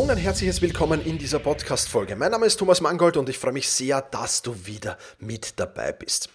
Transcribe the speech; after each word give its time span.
Hallo 0.00 0.10
und 0.12 0.16
ein 0.16 0.22
herzliches 0.22 0.62
Willkommen 0.62 1.04
in 1.04 1.18
dieser 1.18 1.40
Podcast-Folge. 1.40 2.16
Mein 2.16 2.30
Name 2.30 2.46
ist 2.46 2.56
Thomas 2.56 2.80
Mangold 2.80 3.18
und 3.18 3.28
ich 3.28 3.38
freue 3.38 3.52
mich 3.52 3.68
sehr, 3.68 4.00
dass 4.00 4.40
du 4.40 4.64
wieder 4.64 4.96
mit 5.18 5.60
dabei 5.60 5.92
bist. 5.92 6.30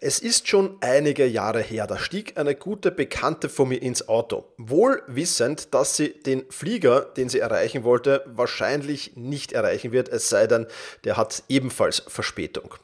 Es 0.00 0.18
ist 0.18 0.48
schon 0.48 0.78
einige 0.80 1.26
Jahre 1.26 1.60
her, 1.60 1.86
da 1.86 1.98
stieg 1.98 2.38
eine 2.38 2.54
gute 2.54 2.90
Bekannte 2.90 3.50
von 3.50 3.68
mir 3.68 3.82
ins 3.82 4.08
Auto, 4.08 4.46
wohl 4.56 5.02
wissend, 5.08 5.74
dass 5.74 5.94
sie 5.94 6.22
den 6.22 6.50
Flieger, 6.50 7.02
den 7.02 7.28
sie 7.28 7.40
erreichen 7.40 7.84
wollte, 7.84 8.24
wahrscheinlich 8.28 9.14
nicht 9.14 9.52
erreichen 9.52 9.92
wird, 9.92 10.08
es 10.08 10.30
sei 10.30 10.46
denn, 10.46 10.66
der 11.04 11.18
hat 11.18 11.42
ebenfalls 11.50 12.02
Verspätung. 12.08 12.76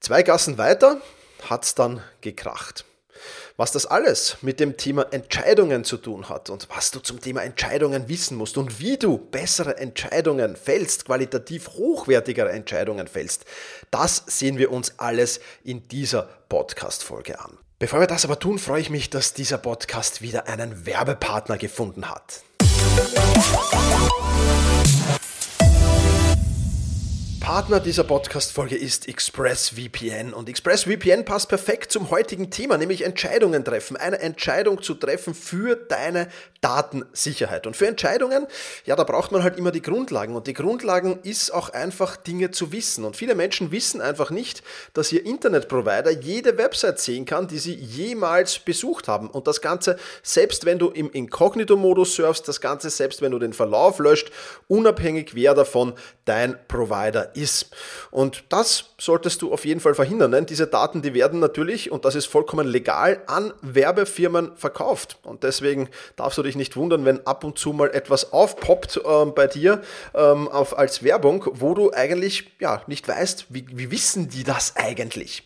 Zwei 0.00 0.22
Gassen 0.22 0.56
weiter 0.56 1.02
hat 1.50 1.66
es 1.66 1.74
dann 1.74 2.02
gekracht. 2.22 2.86
Was 3.56 3.70
das 3.70 3.86
alles 3.86 4.38
mit 4.42 4.58
dem 4.58 4.76
Thema 4.76 5.06
Entscheidungen 5.12 5.84
zu 5.84 5.96
tun 5.96 6.28
hat 6.28 6.50
und 6.50 6.68
was 6.70 6.90
du 6.90 6.98
zum 6.98 7.20
Thema 7.20 7.44
Entscheidungen 7.44 8.08
wissen 8.08 8.36
musst 8.36 8.58
und 8.58 8.80
wie 8.80 8.96
du 8.96 9.16
bessere 9.16 9.76
Entscheidungen 9.76 10.56
fällst, 10.56 11.04
qualitativ 11.04 11.68
hochwertigere 11.68 12.50
Entscheidungen 12.50 13.06
fällst, 13.06 13.44
das 13.92 14.24
sehen 14.26 14.58
wir 14.58 14.72
uns 14.72 14.98
alles 14.98 15.38
in 15.62 15.86
dieser 15.86 16.22
Podcast-Folge 16.48 17.38
an. 17.38 17.56
Bevor 17.78 18.00
wir 18.00 18.08
das 18.08 18.24
aber 18.24 18.40
tun, 18.40 18.58
freue 18.58 18.80
ich 18.80 18.90
mich, 18.90 19.08
dass 19.08 19.34
dieser 19.34 19.58
Podcast 19.58 20.20
wieder 20.20 20.48
einen 20.48 20.84
Werbepartner 20.84 21.56
gefunden 21.56 22.10
hat. 22.10 22.42
Partner 27.44 27.78
dieser 27.78 28.04
Podcast-Folge 28.04 28.74
ist 28.74 29.06
ExpressVPN 29.06 30.32
und 30.32 30.48
ExpressVPN 30.48 31.26
passt 31.26 31.50
perfekt 31.50 31.92
zum 31.92 32.08
heutigen 32.08 32.48
Thema, 32.48 32.78
nämlich 32.78 33.04
Entscheidungen 33.04 33.62
treffen. 33.66 33.98
Eine 33.98 34.20
Entscheidung 34.20 34.80
zu 34.80 34.94
treffen 34.94 35.34
für 35.34 35.76
deine 35.76 36.28
Datensicherheit. 36.62 37.66
Und 37.66 37.76
für 37.76 37.86
Entscheidungen, 37.86 38.46
ja, 38.86 38.96
da 38.96 39.04
braucht 39.04 39.30
man 39.30 39.42
halt 39.42 39.58
immer 39.58 39.72
die 39.72 39.82
Grundlagen 39.82 40.34
und 40.34 40.46
die 40.46 40.54
Grundlagen 40.54 41.18
ist 41.22 41.52
auch 41.52 41.68
einfach 41.68 42.16
Dinge 42.16 42.50
zu 42.50 42.72
wissen. 42.72 43.04
Und 43.04 43.14
viele 43.14 43.34
Menschen 43.34 43.70
wissen 43.70 44.00
einfach 44.00 44.30
nicht, 44.30 44.62
dass 44.94 45.12
ihr 45.12 45.26
Internetprovider 45.26 46.12
jede 46.12 46.56
Website 46.56 46.98
sehen 46.98 47.26
kann, 47.26 47.46
die 47.46 47.58
sie 47.58 47.74
jemals 47.74 48.58
besucht 48.58 49.06
haben. 49.06 49.28
Und 49.28 49.46
das 49.46 49.60
Ganze, 49.60 49.98
selbst 50.22 50.64
wenn 50.64 50.78
du 50.78 50.88
im 50.88 51.10
Inkognito-Modus 51.10 52.14
surfst, 52.14 52.48
das 52.48 52.62
Ganze, 52.62 52.88
selbst 52.88 53.20
wenn 53.20 53.32
du 53.32 53.38
den 53.38 53.52
Verlauf 53.52 53.98
löscht, 53.98 54.32
unabhängig 54.66 55.34
wer 55.34 55.52
davon 55.52 55.92
dein 56.24 56.56
Provider 56.66 57.33
ist. 57.36 57.70
Und 58.10 58.44
das 58.48 58.90
solltest 58.98 59.42
du 59.42 59.52
auf 59.52 59.64
jeden 59.64 59.80
Fall 59.80 59.94
verhindern, 59.94 60.32
denn 60.32 60.46
diese 60.46 60.66
Daten, 60.66 61.02
die 61.02 61.14
werden 61.14 61.40
natürlich, 61.40 61.90
und 61.90 62.04
das 62.04 62.14
ist 62.14 62.26
vollkommen 62.26 62.66
legal, 62.66 63.22
an 63.26 63.52
Werbefirmen 63.62 64.52
verkauft. 64.56 65.18
Und 65.22 65.42
deswegen 65.42 65.88
darfst 66.16 66.38
du 66.38 66.42
dich 66.42 66.56
nicht 66.56 66.76
wundern, 66.76 67.04
wenn 67.04 67.26
ab 67.26 67.44
und 67.44 67.58
zu 67.58 67.72
mal 67.72 67.90
etwas 67.90 68.32
aufpoppt 68.32 68.98
äh, 69.04 69.24
bei 69.26 69.46
dir 69.46 69.82
ähm, 70.14 70.48
auf, 70.48 70.78
als 70.78 71.02
Werbung, 71.02 71.46
wo 71.52 71.74
du 71.74 71.92
eigentlich 71.92 72.52
ja, 72.60 72.82
nicht 72.86 73.06
weißt, 73.06 73.46
wie, 73.50 73.66
wie 73.70 73.90
wissen 73.90 74.28
die 74.28 74.44
das 74.44 74.76
eigentlich. 74.76 75.42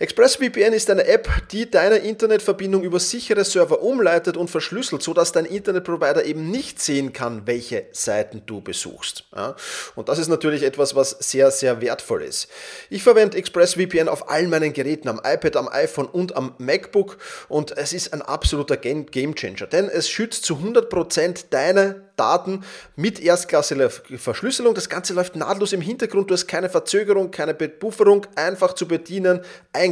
ExpressVPN 0.00 0.72
ist 0.72 0.90
eine 0.90 1.06
App, 1.06 1.28
die 1.52 1.70
deine 1.70 1.96
Internetverbindung 1.96 2.82
über 2.82 2.98
sichere 2.98 3.44
Server 3.44 3.80
umleitet 3.80 4.36
und 4.36 4.50
verschlüsselt, 4.50 5.02
sodass 5.02 5.30
dein 5.30 5.44
Internetprovider 5.44 6.24
eben 6.24 6.50
nicht 6.50 6.82
sehen 6.82 7.12
kann, 7.12 7.46
welche 7.46 7.86
Seiten 7.92 8.42
du 8.44 8.60
besuchst. 8.60 9.24
Ja? 9.34 9.54
Und 9.94 10.08
das 10.08 10.18
ist 10.18 10.28
natürlich 10.28 10.64
etwas, 10.64 10.96
was 10.96 11.10
sehr, 11.10 11.52
sehr 11.52 11.80
wertvoll 11.80 12.22
ist. 12.22 12.48
Ich 12.90 13.04
verwende 13.04 13.38
ExpressVPN 13.38 14.08
auf 14.08 14.28
allen 14.28 14.50
meinen 14.50 14.72
Geräten, 14.72 15.08
am 15.08 15.20
iPad, 15.24 15.56
am 15.56 15.68
iPhone 15.68 16.06
und 16.06 16.36
am 16.36 16.54
MacBook 16.58 17.18
und 17.48 17.76
es 17.76 17.92
ist 17.92 18.12
ein 18.12 18.22
absoluter 18.22 18.76
Gamechanger, 18.76 19.66
denn 19.68 19.88
es 19.88 20.08
schützt 20.08 20.44
zu 20.44 20.56
100% 20.56 21.46
deine 21.50 22.04
Daten 22.16 22.64
mit 22.96 23.20
erstklassiger 23.20 23.90
Verschlüsselung. 23.90 24.74
Das 24.74 24.88
Ganze 24.88 25.14
läuft 25.14 25.36
nahtlos 25.36 25.72
im 25.72 25.80
Hintergrund, 25.80 26.30
du 26.30 26.34
hast 26.34 26.46
keine 26.46 26.68
Verzögerung, 26.68 27.30
keine 27.30 27.54
Befufferung, 27.54 28.26
einfach 28.36 28.74
zu 28.74 28.86
bedienen, 28.86 29.40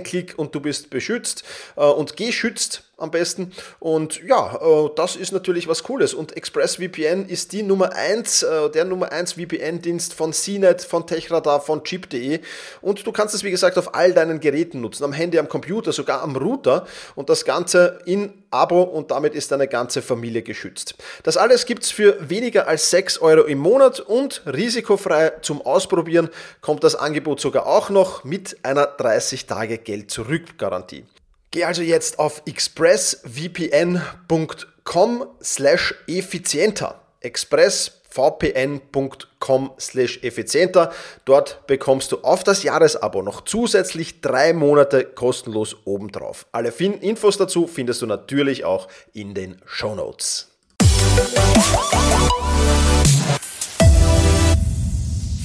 Klick 0.00 0.38
und 0.38 0.54
du 0.54 0.60
bist 0.60 0.90
beschützt 0.90 1.44
äh, 1.76 1.80
und 1.82 2.16
geschützt 2.16 2.84
am 3.02 3.10
besten. 3.10 3.52
Und 3.80 4.22
ja, 4.26 4.58
äh, 4.62 4.90
das 4.96 5.16
ist 5.16 5.32
natürlich 5.32 5.68
was 5.68 5.82
Cooles. 5.82 6.14
Und 6.14 6.36
ExpressVPN 6.36 7.26
ist 7.26 7.52
die 7.52 7.62
Nummer 7.62 7.92
1, 7.94 8.42
äh, 8.42 8.70
der 8.70 8.84
Nummer 8.84 9.12
1 9.12 9.32
VPN-Dienst 9.32 10.14
von 10.14 10.32
CNET, 10.32 10.82
von 10.82 11.06
Techradar, 11.06 11.60
von 11.60 11.82
Chip.de. 11.84 12.40
Und 12.80 13.06
du 13.06 13.12
kannst 13.12 13.34
es, 13.34 13.44
wie 13.44 13.50
gesagt, 13.50 13.76
auf 13.76 13.94
all 13.94 14.12
deinen 14.12 14.40
Geräten 14.40 14.80
nutzen. 14.80 15.04
Am 15.04 15.12
Handy, 15.12 15.38
am 15.38 15.48
Computer, 15.48 15.92
sogar 15.92 16.22
am 16.22 16.36
Router. 16.36 16.86
Und 17.14 17.28
das 17.28 17.44
Ganze 17.44 17.98
in 18.06 18.32
Abo 18.52 18.82
und 18.82 19.10
damit 19.10 19.34
ist 19.34 19.50
deine 19.50 19.66
ganze 19.66 20.02
Familie 20.02 20.42
geschützt. 20.42 20.94
Das 21.22 21.36
alles 21.36 21.64
gibt 21.64 21.84
es 21.84 21.90
für 21.90 22.28
weniger 22.28 22.68
als 22.68 22.90
6 22.90 23.18
Euro 23.18 23.44
im 23.44 23.58
Monat 23.58 23.98
und 23.98 24.42
risikofrei 24.46 25.32
zum 25.40 25.62
Ausprobieren 25.62 26.28
kommt 26.60 26.84
das 26.84 26.94
Angebot 26.94 27.40
sogar 27.40 27.66
auch 27.66 27.88
noch 27.88 28.24
mit 28.24 28.58
einer 28.62 28.86
30 28.86 29.46
Tage 29.46 29.78
Geld 29.78 30.10
zurück 30.10 30.58
Garantie. 30.58 31.04
Geh 31.52 31.64
also 31.64 31.82
jetzt 31.82 32.18
auf 32.18 32.42
expressvpn.com 32.46 35.26
slash 35.42 35.94
effizienter. 36.08 37.00
expressvpn.com 37.20 39.70
slash 39.78 40.18
effizienter. 40.22 40.92
Dort 41.26 41.66
bekommst 41.66 42.10
du 42.10 42.20
auf 42.22 42.42
das 42.42 42.62
Jahresabo 42.62 43.20
noch 43.20 43.44
zusätzlich 43.44 44.22
drei 44.22 44.54
Monate 44.54 45.04
kostenlos 45.04 45.76
obendrauf. 45.84 46.46
Alle 46.52 46.72
Infos 47.02 47.36
dazu 47.36 47.66
findest 47.66 48.00
du 48.00 48.06
natürlich 48.06 48.64
auch 48.64 48.88
in 49.12 49.34
den 49.34 49.60
Show 49.66 49.94
Notes. 49.94 50.48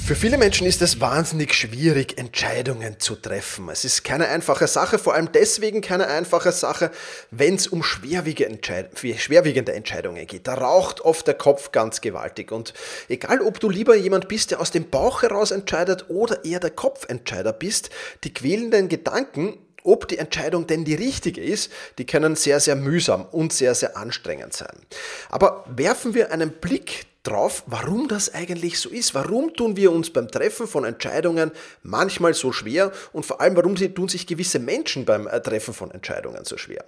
Für 0.07 0.15
viele 0.15 0.38
Menschen 0.38 0.65
ist 0.65 0.81
es 0.81 1.01
wahnsinnig 1.01 1.54
schwierig, 1.54 2.18
Entscheidungen 2.18 2.98
zu 2.98 3.15
treffen. 3.15 3.68
Es 3.68 3.83
ist 3.83 4.06
keine 4.06 4.30
einfache 4.30 4.65
Sache, 4.65 5.00
vor 5.00 5.15
allem 5.15 5.33
deswegen 5.33 5.81
keine 5.81 6.07
einfache 6.07 6.54
Sache, 6.54 6.92
wenn 7.30 7.56
es 7.56 7.68
um 7.68 7.83
schwerwiegende 7.83 9.74
Entscheidungen 9.74 10.25
geht. 10.25 10.48
Da 10.48 10.54
raucht 10.54 11.01
oft 11.01 11.27
der 11.27 11.33
Kopf 11.33 11.74
ganz 11.74 12.00
gewaltig. 12.00 12.54
Und 12.54 12.74
egal, 13.09 13.42
ob 13.42 13.59
du 13.59 13.69
lieber 13.69 13.98
jemand 13.98 14.30
bist, 14.30 14.51
der 14.51 14.62
aus 14.62 14.71
dem 14.71 14.89
Bauch 14.89 15.24
heraus 15.24 15.51
entscheidet 15.51 16.06
oder 16.07 16.45
eher 16.45 16.62
der 16.62 16.71
Kopfentscheider 16.71 17.51
bist, 17.51 17.89
die 18.24 18.33
quälenden 18.33 18.88
Gedanken 18.88 19.57
ob 19.83 20.07
die 20.07 20.18
Entscheidung 20.18 20.68
denn 20.68 20.83
die 20.83 20.95
richtige 20.95 21.42
ist, 21.42 21.71
die 21.98 22.06
können 22.06 22.36
sehr, 22.36 22.60
sehr 22.60 22.75
mühsam 22.75 23.25
und 23.25 23.53
sehr, 23.53 23.74
sehr 23.74 23.95
anstrengend 23.95 24.53
sein. 24.53 24.75
Aber 25.30 25.63
werfen 25.69 26.13
wir 26.13 26.31
einen 26.33 26.51
Blick 26.51 27.06
drauf, 27.27 27.63
warum 27.68 28.07
das 28.07 28.33
eigentlich 28.33 28.79
so 28.79 28.89
ist. 28.89 29.13
Warum 29.13 29.53
tun 29.53 29.75
wir 29.75 29.91
uns 29.91 30.09
beim 30.12 30.29
Treffen 30.29 30.68
von 30.68 30.85
Entscheidungen 30.85 31.51
manchmal 31.83 32.33
so 32.33 32.51
schwer 32.51 32.91
und 33.13 33.25
vor 33.25 33.41
allem, 33.41 33.56
warum 33.56 33.75
tun 33.75 34.07
sich 34.07 34.27
gewisse 34.27 34.59
Menschen 34.59 35.06
beim 35.06 35.27
äh, 35.27 35.41
Treffen 35.41 35.74
von 35.74 35.91
Entscheidungen 35.91 36.45
so 36.45 36.57
schwer? 36.57 36.85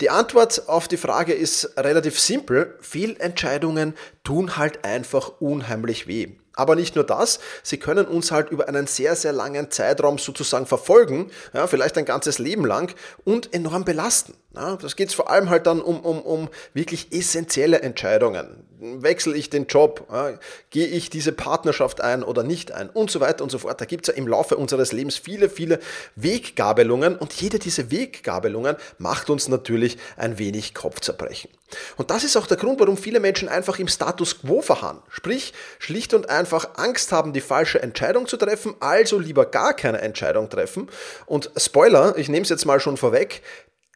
Die 0.00 0.10
Antwort 0.10 0.68
auf 0.68 0.88
die 0.88 0.96
Frage 0.96 1.32
ist 1.32 1.72
relativ 1.76 2.18
simpel. 2.18 2.76
Fehlentscheidungen 2.80 3.94
tun 4.24 4.56
halt 4.56 4.84
einfach 4.84 5.40
unheimlich 5.40 6.06
weh. 6.06 6.28
Aber 6.54 6.74
nicht 6.74 6.94
nur 6.96 7.04
das, 7.04 7.40
sie 7.62 7.78
können 7.78 8.06
uns 8.06 8.32
halt 8.32 8.50
über 8.50 8.68
einen 8.68 8.86
sehr, 8.86 9.16
sehr 9.16 9.32
langen 9.32 9.70
Zeitraum 9.70 10.18
sozusagen 10.18 10.66
verfolgen, 10.66 11.30
ja, 11.52 11.66
vielleicht 11.66 11.96
ein 11.96 12.04
ganzes 12.04 12.38
Leben 12.38 12.66
lang 12.66 12.94
und 13.24 13.54
enorm 13.54 13.84
belasten. 13.84 14.34
Ja, 14.54 14.74
das 14.76 14.96
geht 14.96 15.12
vor 15.12 15.30
allem 15.30 15.48
halt 15.48 15.66
dann 15.66 15.80
um, 15.80 16.00
um, 16.00 16.20
um 16.22 16.48
wirklich 16.74 17.12
essentielle 17.12 17.82
Entscheidungen. 17.82 18.64
Wechsle 18.80 19.36
ich 19.36 19.48
den 19.48 19.66
Job? 19.66 20.08
Ja, 20.10 20.32
gehe 20.70 20.88
ich 20.88 21.08
diese 21.08 21.30
Partnerschaft 21.32 22.00
ein 22.00 22.24
oder 22.24 22.42
nicht 22.42 22.72
ein? 22.72 22.90
Und 22.90 23.10
so 23.12 23.20
weiter 23.20 23.44
und 23.44 23.50
so 23.50 23.58
fort. 23.58 23.80
Da 23.80 23.84
gibt 23.84 24.08
es 24.08 24.14
ja 24.14 24.18
im 24.18 24.26
Laufe 24.26 24.56
unseres 24.56 24.90
Lebens 24.90 25.16
viele, 25.16 25.50
viele 25.50 25.78
Weggabelungen 26.16 27.16
und 27.16 27.32
jede 27.34 27.60
dieser 27.60 27.92
Weggabelungen 27.92 28.74
macht 28.98 29.30
uns 29.30 29.46
natürlich 29.46 29.98
ein 30.16 30.38
wenig 30.38 30.74
Kopfzerbrechen. 30.74 31.50
Und 31.96 32.10
das 32.10 32.24
ist 32.24 32.36
auch 32.36 32.46
der 32.46 32.56
Grund, 32.56 32.80
warum 32.80 32.96
viele 32.96 33.20
Menschen 33.20 33.48
einfach 33.48 33.78
im 33.78 33.88
Status 33.88 34.40
quo 34.40 34.62
verharren. 34.62 35.02
Sprich, 35.10 35.52
schlicht 35.78 36.14
und 36.14 36.30
einfach 36.30 36.76
Angst 36.76 37.12
haben, 37.12 37.32
die 37.32 37.40
falsche 37.40 37.82
Entscheidung 37.82 38.26
zu 38.26 38.36
treffen, 38.36 38.74
also 38.80 39.18
lieber 39.18 39.46
gar 39.46 39.74
keine 39.74 40.00
Entscheidung 40.00 40.48
treffen. 40.48 40.88
Und 41.26 41.50
Spoiler, 41.56 42.16
ich 42.16 42.28
nehme 42.28 42.42
es 42.42 42.48
jetzt 42.48 42.66
mal 42.66 42.80
schon 42.80 42.96
vorweg, 42.96 43.42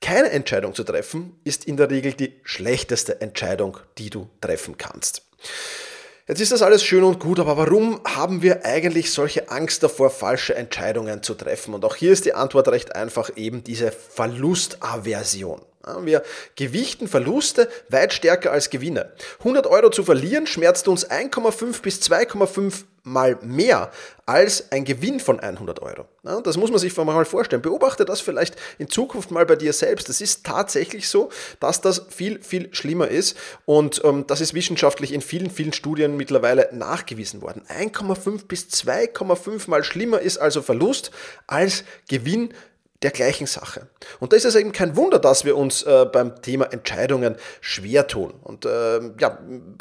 keine 0.00 0.30
Entscheidung 0.30 0.74
zu 0.74 0.84
treffen 0.84 1.40
ist 1.44 1.64
in 1.64 1.76
der 1.76 1.90
Regel 1.90 2.12
die 2.12 2.38
schlechteste 2.44 3.20
Entscheidung, 3.20 3.78
die 3.96 4.10
du 4.10 4.28
treffen 4.40 4.76
kannst. 4.76 5.22
Jetzt 6.26 6.40
ist 6.40 6.52
das 6.52 6.62
alles 6.62 6.82
schön 6.82 7.04
und 7.04 7.20
gut, 7.20 7.38
aber 7.38 7.58
warum 7.58 8.00
haben 8.04 8.40
wir 8.40 8.64
eigentlich 8.64 9.12
solche 9.12 9.50
Angst 9.50 9.82
davor, 9.82 10.08
falsche 10.08 10.54
Entscheidungen 10.54 11.22
zu 11.22 11.34
treffen? 11.34 11.74
Und 11.74 11.84
auch 11.84 11.96
hier 11.96 12.12
ist 12.12 12.24
die 12.24 12.32
Antwort 12.32 12.68
recht 12.68 12.94
einfach 12.96 13.30
eben 13.36 13.62
diese 13.62 13.92
Verlustaversion. 13.92 15.60
Wir 16.00 16.22
gewichten 16.56 17.08
Verluste 17.08 17.68
weit 17.88 18.12
stärker 18.12 18.52
als 18.52 18.70
Gewinne. 18.70 19.12
100 19.40 19.66
Euro 19.66 19.90
zu 19.90 20.04
verlieren 20.04 20.46
schmerzt 20.46 20.88
uns 20.88 21.08
1,5 21.10 21.82
bis 21.82 22.00
2,5 22.00 22.84
mal 23.06 23.38
mehr 23.42 23.92
als 24.24 24.72
ein 24.72 24.86
Gewinn 24.86 25.20
von 25.20 25.38
100 25.38 25.82
Euro. 25.82 26.06
Das 26.42 26.56
muss 26.56 26.70
man 26.70 26.78
sich 26.78 26.96
mal 26.96 27.24
vorstellen. 27.26 27.60
Beobachte 27.60 28.06
das 28.06 28.22
vielleicht 28.22 28.56
in 28.78 28.88
Zukunft 28.88 29.30
mal 29.30 29.44
bei 29.44 29.56
dir 29.56 29.74
selbst. 29.74 30.08
Es 30.08 30.22
ist 30.22 30.46
tatsächlich 30.46 31.08
so, 31.08 31.30
dass 31.60 31.82
das 31.82 32.06
viel, 32.08 32.42
viel 32.42 32.74
schlimmer 32.74 33.08
ist 33.08 33.36
und 33.66 34.00
ähm, 34.04 34.26
das 34.26 34.40
ist 34.40 34.54
wissenschaftlich 34.54 35.12
in 35.12 35.20
vielen, 35.20 35.50
vielen 35.50 35.74
Studien 35.74 36.16
mittlerweile 36.16 36.70
nachgewiesen 36.72 37.42
worden. 37.42 37.62
1,5 37.68 38.46
bis 38.46 38.68
2,5 38.68 39.68
mal 39.68 39.84
schlimmer 39.84 40.20
ist 40.20 40.38
also 40.38 40.62
Verlust 40.62 41.10
als 41.46 41.84
Gewinn 42.08 42.54
der 43.04 43.10
gleichen 43.10 43.46
Sache. 43.46 43.86
Und 44.18 44.32
da 44.32 44.36
ist 44.36 44.46
es 44.46 44.54
eben 44.54 44.72
kein 44.72 44.96
Wunder, 44.96 45.18
dass 45.18 45.44
wir 45.44 45.56
uns 45.56 45.82
äh, 45.82 46.06
beim 46.10 46.40
Thema 46.40 46.72
Entscheidungen 46.72 47.36
schwer 47.60 48.06
tun. 48.06 48.32
Und 48.42 48.64
äh, 48.64 49.00
ja, 49.20 49.38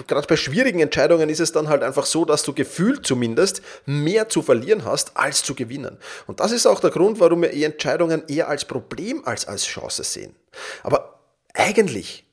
gerade 0.07 0.27
bei 0.27 0.35
schwierigen 0.35 0.79
Entscheidungen 0.79 1.29
ist 1.29 1.39
es 1.39 1.53
dann 1.53 1.69
halt 1.69 1.83
einfach 1.83 2.05
so, 2.05 2.25
dass 2.25 2.43
du 2.43 2.53
gefühlt 2.53 3.05
zumindest 3.05 3.61
mehr 3.85 4.27
zu 4.27 4.41
verlieren 4.41 4.83
hast, 4.83 5.15
als 5.15 5.41
zu 5.41 5.55
gewinnen. 5.55 5.97
Und 6.27 6.41
das 6.41 6.51
ist 6.51 6.65
auch 6.67 6.81
der 6.81 6.91
Grund, 6.91 7.19
warum 7.21 7.41
wir 7.41 7.53
Entscheidungen 7.53 8.23
eher 8.27 8.49
als 8.49 8.65
Problem 8.65 9.25
als 9.25 9.47
als 9.47 9.65
Chance 9.65 10.03
sehen. 10.03 10.35
Aber 10.83 11.21
eigentlich 11.53 12.25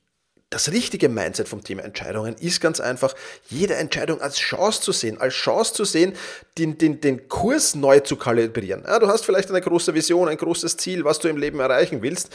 das 0.51 0.73
richtige 0.73 1.09
Mindset 1.09 1.49
vom 1.49 1.63
Thema 1.63 1.85
Entscheidungen 1.85 2.35
ist 2.41 2.61
ganz 2.61 2.81
einfach, 2.81 3.15
jede 3.49 3.77
Entscheidung 3.77 4.21
als 4.21 4.37
Chance 4.37 4.81
zu 4.81 4.91
sehen, 4.91 5.21
als 5.21 5.35
Chance 5.35 5.75
zu 5.75 5.85
sehen, 5.85 6.13
den, 6.59 6.77
den, 6.77 7.01
den 7.01 7.29
Kurs 7.29 7.77
neu 7.77 8.01
zu 8.01 8.17
kalibrieren. 8.17 8.83
Ja, 8.85 8.99
du 8.99 9.07
hast 9.07 9.25
vielleicht 9.25 9.49
eine 9.51 9.61
große 9.61 9.95
Vision, 9.95 10.29
ein 10.29 10.37
großes 10.37 10.77
Ziel, 10.77 11.05
was 11.05 11.21
du 11.21 11.29
im 11.29 11.37
Leben 11.37 11.61
erreichen 11.61 12.03
willst. 12.03 12.31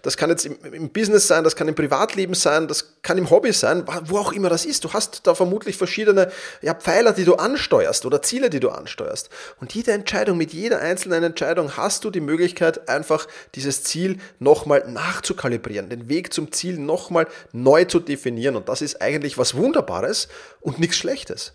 Das 0.00 0.16
kann 0.16 0.30
jetzt 0.30 0.46
im, 0.46 0.56
im, 0.72 0.88
Business 0.88 1.28
sein, 1.28 1.44
das 1.44 1.54
kann 1.54 1.68
im 1.68 1.74
Privatleben 1.74 2.32
sein, 2.32 2.68
das 2.68 2.94
kann 3.02 3.18
im 3.18 3.28
Hobby 3.28 3.52
sein, 3.52 3.84
wo 4.04 4.16
auch 4.16 4.32
immer 4.32 4.48
das 4.48 4.64
ist. 4.64 4.84
Du 4.84 4.94
hast 4.94 5.26
da 5.26 5.34
vermutlich 5.34 5.76
verschiedene 5.76 6.32
ja, 6.62 6.72
Pfeiler, 6.72 7.12
die 7.12 7.24
du 7.24 7.34
ansteuerst 7.34 8.06
oder 8.06 8.22
Ziele, 8.22 8.48
die 8.48 8.60
du 8.60 8.70
ansteuerst. 8.70 9.28
Und 9.60 9.74
jede 9.74 9.92
Entscheidung, 9.92 10.38
mit 10.38 10.54
jeder 10.54 10.80
einzelnen 10.80 11.22
Entscheidung 11.22 11.76
hast 11.76 12.02
du 12.04 12.10
die 12.10 12.20
Möglichkeit, 12.20 12.88
einfach 12.88 13.28
dieses 13.54 13.84
Ziel 13.84 14.20
nochmal 14.38 14.84
nachzukalibrieren, 14.88 15.90
den 15.90 16.08
Weg 16.08 16.32
zum 16.32 16.50
Ziel 16.50 16.78
nochmal 16.78 17.25
neu 17.52 17.84
zu 17.84 18.00
definieren. 18.00 18.56
Und 18.56 18.68
das 18.68 18.82
ist 18.82 19.00
eigentlich 19.00 19.38
was 19.38 19.54
Wunderbares 19.54 20.28
und 20.60 20.78
nichts 20.78 20.96
Schlechtes. 20.96 21.54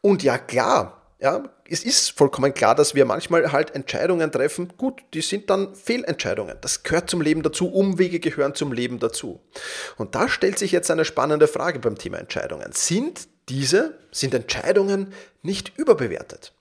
Und 0.00 0.22
ja, 0.22 0.38
klar, 0.38 1.02
ja, 1.20 1.42
es 1.66 1.84
ist 1.84 2.10
vollkommen 2.10 2.52
klar, 2.52 2.74
dass 2.74 2.94
wir 2.94 3.06
manchmal 3.06 3.50
halt 3.50 3.74
Entscheidungen 3.74 4.30
treffen. 4.30 4.72
Gut, 4.76 5.00
die 5.14 5.22
sind 5.22 5.48
dann 5.48 5.74
Fehlentscheidungen. 5.74 6.58
Das 6.60 6.82
gehört 6.82 7.08
zum 7.08 7.22
Leben 7.22 7.42
dazu. 7.42 7.68
Umwege 7.72 8.20
gehören 8.20 8.54
zum 8.54 8.72
Leben 8.72 8.98
dazu. 8.98 9.40
Und 9.96 10.14
da 10.14 10.28
stellt 10.28 10.58
sich 10.58 10.72
jetzt 10.72 10.90
eine 10.90 11.06
spannende 11.06 11.48
Frage 11.48 11.78
beim 11.78 11.96
Thema 11.96 12.18
Entscheidungen. 12.18 12.72
Sind 12.72 13.28
diese, 13.48 13.98
sind 14.10 14.34
Entscheidungen 14.34 15.14
nicht 15.42 15.72
überbewertet? 15.78 16.52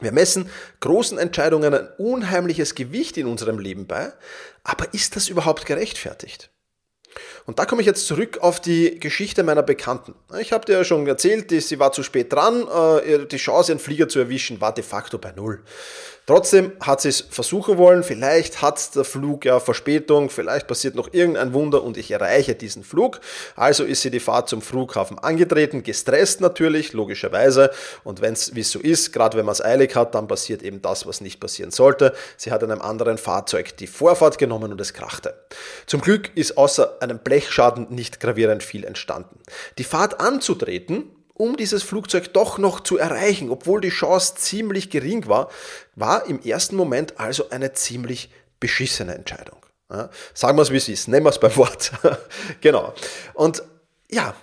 Wir 0.00 0.12
messen 0.12 0.50
großen 0.80 1.18
Entscheidungen 1.18 1.74
ein 1.74 1.88
unheimliches 1.98 2.74
Gewicht 2.74 3.16
in 3.16 3.26
unserem 3.26 3.58
Leben 3.58 3.86
bei, 3.86 4.12
aber 4.62 4.92
ist 4.92 5.16
das 5.16 5.28
überhaupt 5.28 5.66
gerechtfertigt? 5.66 6.50
Und 7.46 7.58
da 7.58 7.66
komme 7.66 7.82
ich 7.82 7.86
jetzt 7.86 8.06
zurück 8.06 8.38
auf 8.40 8.60
die 8.60 8.98
Geschichte 8.98 9.42
meiner 9.42 9.62
Bekannten. 9.62 10.14
Ich 10.40 10.52
habe 10.52 10.64
dir 10.64 10.78
ja 10.78 10.84
schon 10.84 11.06
erzählt, 11.06 11.50
sie 11.50 11.78
war 11.78 11.92
zu 11.92 12.02
spät 12.02 12.32
dran, 12.32 12.66
äh, 13.06 13.26
die 13.26 13.36
Chance, 13.36 13.72
einen 13.72 13.80
Flieger 13.80 14.08
zu 14.08 14.18
erwischen, 14.18 14.60
war 14.60 14.72
de 14.72 14.82
facto 14.82 15.18
bei 15.18 15.32
Null. 15.32 15.62
Trotzdem 16.26 16.72
hat 16.80 17.02
sie 17.02 17.10
es 17.10 17.20
versuchen 17.20 17.76
wollen, 17.76 18.02
vielleicht 18.02 18.62
hat 18.62 18.96
der 18.96 19.04
Flug 19.04 19.44
ja 19.44 19.60
Verspätung, 19.60 20.30
vielleicht 20.30 20.66
passiert 20.66 20.94
noch 20.94 21.12
irgendein 21.12 21.52
Wunder 21.52 21.82
und 21.82 21.98
ich 21.98 22.10
erreiche 22.10 22.54
diesen 22.54 22.82
Flug. 22.82 23.20
Also 23.56 23.84
ist 23.84 24.00
sie 24.00 24.10
die 24.10 24.20
Fahrt 24.20 24.48
zum 24.48 24.62
Flughafen 24.62 25.18
angetreten, 25.18 25.82
gestresst 25.82 26.40
natürlich, 26.40 26.94
logischerweise. 26.94 27.70
Und 28.04 28.22
wenn 28.22 28.32
es 28.32 28.54
wie 28.54 28.62
so 28.62 28.78
ist, 28.78 29.12
gerade 29.12 29.36
wenn 29.36 29.44
man 29.44 29.52
es 29.52 29.62
eilig 29.62 29.94
hat, 29.96 30.14
dann 30.14 30.26
passiert 30.26 30.62
eben 30.62 30.80
das, 30.80 31.06
was 31.06 31.20
nicht 31.20 31.40
passieren 31.40 31.70
sollte. 31.70 32.14
Sie 32.38 32.50
hat 32.50 32.62
in 32.62 32.70
einem 32.70 32.80
anderen 32.80 33.18
Fahrzeug 33.18 33.76
die 33.76 33.86
Vorfahrt 33.86 34.38
genommen 34.38 34.72
und 34.72 34.80
es 34.80 34.94
krachte. 34.94 35.34
Zum 35.84 36.00
Glück 36.00 36.34
ist 36.34 36.56
außer 36.56 37.02
einem 37.02 37.18
Blechschaden 37.18 37.88
nicht 37.90 38.20
gravierend 38.20 38.62
viel 38.62 38.84
entstanden. 38.84 39.40
Die 39.76 39.84
Fahrt 39.84 40.20
anzutreten 40.20 41.10
um 41.34 41.56
dieses 41.56 41.82
Flugzeug 41.82 42.32
doch 42.32 42.58
noch 42.58 42.80
zu 42.80 42.96
erreichen, 42.96 43.50
obwohl 43.50 43.80
die 43.80 43.90
Chance 43.90 44.36
ziemlich 44.36 44.88
gering 44.88 45.28
war, 45.28 45.50
war 45.96 46.26
im 46.26 46.40
ersten 46.40 46.76
Moment 46.76 47.18
also 47.20 47.50
eine 47.50 47.72
ziemlich 47.72 48.30
beschissene 48.60 49.14
Entscheidung. 49.14 49.58
Ja, 49.90 50.08
sagen 50.32 50.56
wir 50.56 50.62
es, 50.62 50.70
wie 50.70 50.76
es 50.76 50.88
ist. 50.88 51.08
Nehmen 51.08 51.26
wir 51.26 51.30
es 51.30 51.40
beim 51.40 51.54
Wort. 51.56 51.92
genau. 52.60 52.94
Und 53.34 53.62
ja, 54.10 54.34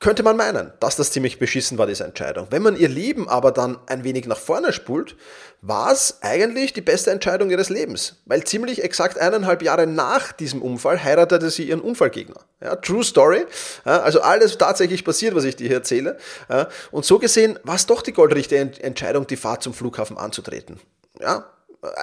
könnte 0.00 0.22
man 0.22 0.36
meinen, 0.36 0.72
dass 0.80 0.96
das 0.96 1.12
ziemlich 1.12 1.38
beschissen 1.38 1.76
war, 1.76 1.86
diese 1.86 2.04
Entscheidung. 2.04 2.46
Wenn 2.50 2.62
man 2.62 2.74
ihr 2.74 2.88
Leben 2.88 3.28
aber 3.28 3.52
dann 3.52 3.78
ein 3.86 4.02
wenig 4.02 4.26
nach 4.26 4.38
vorne 4.38 4.72
spult, 4.72 5.14
war 5.60 5.92
es 5.92 6.18
eigentlich 6.22 6.72
die 6.72 6.80
beste 6.80 7.10
Entscheidung 7.10 7.50
ihres 7.50 7.68
Lebens. 7.68 8.16
Weil 8.24 8.44
ziemlich 8.44 8.82
exakt 8.82 9.18
eineinhalb 9.18 9.60
Jahre 9.62 9.86
nach 9.86 10.32
diesem 10.32 10.62
Unfall 10.62 11.04
heiratete 11.04 11.50
sie 11.50 11.64
ihren 11.64 11.82
Unfallgegner. 11.82 12.40
Ja, 12.62 12.76
true 12.76 13.04
Story. 13.04 13.44
Ja, 13.84 14.00
also 14.00 14.22
alles 14.22 14.56
tatsächlich 14.56 15.04
passiert, 15.04 15.34
was 15.34 15.44
ich 15.44 15.56
dir 15.56 15.68
hier 15.68 15.76
erzähle. 15.76 16.16
Ja, 16.48 16.68
und 16.90 17.04
so 17.04 17.18
gesehen 17.18 17.58
war 17.62 17.74
es 17.74 17.84
doch 17.84 18.00
die 18.00 18.14
goldrichtige 18.14 18.82
Entscheidung, 18.82 19.26
die 19.26 19.36
Fahrt 19.36 19.62
zum 19.62 19.74
Flughafen 19.74 20.16
anzutreten. 20.16 20.80
Ja, 21.20 21.44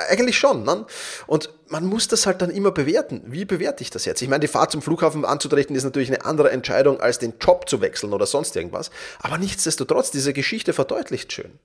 eigentlich 0.10 0.38
schon. 0.38 0.64
Ne? 0.64 0.86
Und 1.26 1.50
man 1.70 1.86
muss 1.86 2.08
das 2.08 2.26
halt 2.26 2.42
dann 2.42 2.50
immer 2.50 2.72
bewerten. 2.72 3.22
Wie 3.26 3.46
bewerte 3.46 3.84
ich 3.84 3.90
das 3.90 4.06
jetzt? 4.06 4.22
Ich 4.22 4.30
meine, 4.30 4.42
die 4.42 4.48
Fahrt 4.48 4.72
zum 4.72 4.82
Flughafen 4.82 5.26
anzutreten 5.26 5.76
ist 5.76 5.84
natürlich 5.84 6.10
eine 6.10 6.26
andere 6.26 6.52
Entscheidung, 6.52 7.00
als 7.00 7.20
den 7.20 7.34
Job 7.40 7.70
zu 7.70 7.82
wechseln 7.82 8.14
oder 8.14 8.26
sonst 8.26 8.56
irgendwas. 8.56 8.92
Aber 9.20 9.38
nichtsdestotrotz, 9.38 10.12
diese 10.12 10.34
Geschichte 10.34 10.74
verdeutlicht 10.74 11.34
schön. 11.34 11.60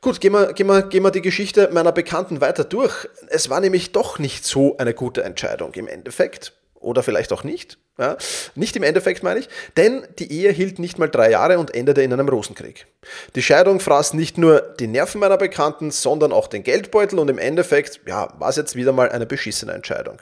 Gut, 0.00 0.20
gehen 0.20 0.32
wir, 0.32 0.54
gehen, 0.54 0.66
wir, 0.66 0.82
gehen 0.82 1.02
wir 1.02 1.10
die 1.10 1.20
Geschichte 1.20 1.68
meiner 1.72 1.92
Bekannten 1.92 2.40
weiter 2.40 2.64
durch. 2.64 3.08
Es 3.28 3.50
war 3.50 3.60
nämlich 3.60 3.92
doch 3.92 4.18
nicht 4.18 4.46
so 4.46 4.76
eine 4.78 4.94
gute 4.94 5.22
Entscheidung 5.22 5.74
im 5.74 5.88
Endeffekt. 5.88 6.54
Oder 6.74 7.02
vielleicht 7.02 7.32
auch 7.32 7.44
nicht. 7.44 7.78
Ja, 7.98 8.16
nicht 8.54 8.76
im 8.76 8.82
Endeffekt 8.82 9.22
meine 9.22 9.40
ich, 9.40 9.48
denn 9.76 10.06
die 10.18 10.32
Ehe 10.32 10.50
hielt 10.52 10.78
nicht 10.78 10.98
mal 10.98 11.08
drei 11.08 11.30
Jahre 11.30 11.58
und 11.58 11.74
endete 11.74 12.00
in 12.00 12.12
einem 12.12 12.30
Rosenkrieg. 12.30 12.86
Die 13.34 13.42
Scheidung 13.42 13.80
fraß 13.80 14.14
nicht 14.14 14.38
nur 14.38 14.60
die 14.78 14.86
Nerven 14.86 15.20
meiner 15.20 15.36
Bekannten, 15.36 15.90
sondern 15.90 16.32
auch 16.32 16.46
den 16.46 16.62
Geldbeutel 16.62 17.18
und 17.18 17.28
im 17.28 17.38
Endeffekt, 17.38 18.00
ja, 18.06 18.32
war 18.38 18.48
es 18.48 18.56
jetzt 18.56 18.74
wieder 18.74 18.92
mal 18.92 19.10
eine 19.10 19.26
beschissene 19.26 19.72
Entscheidung. 19.72 20.18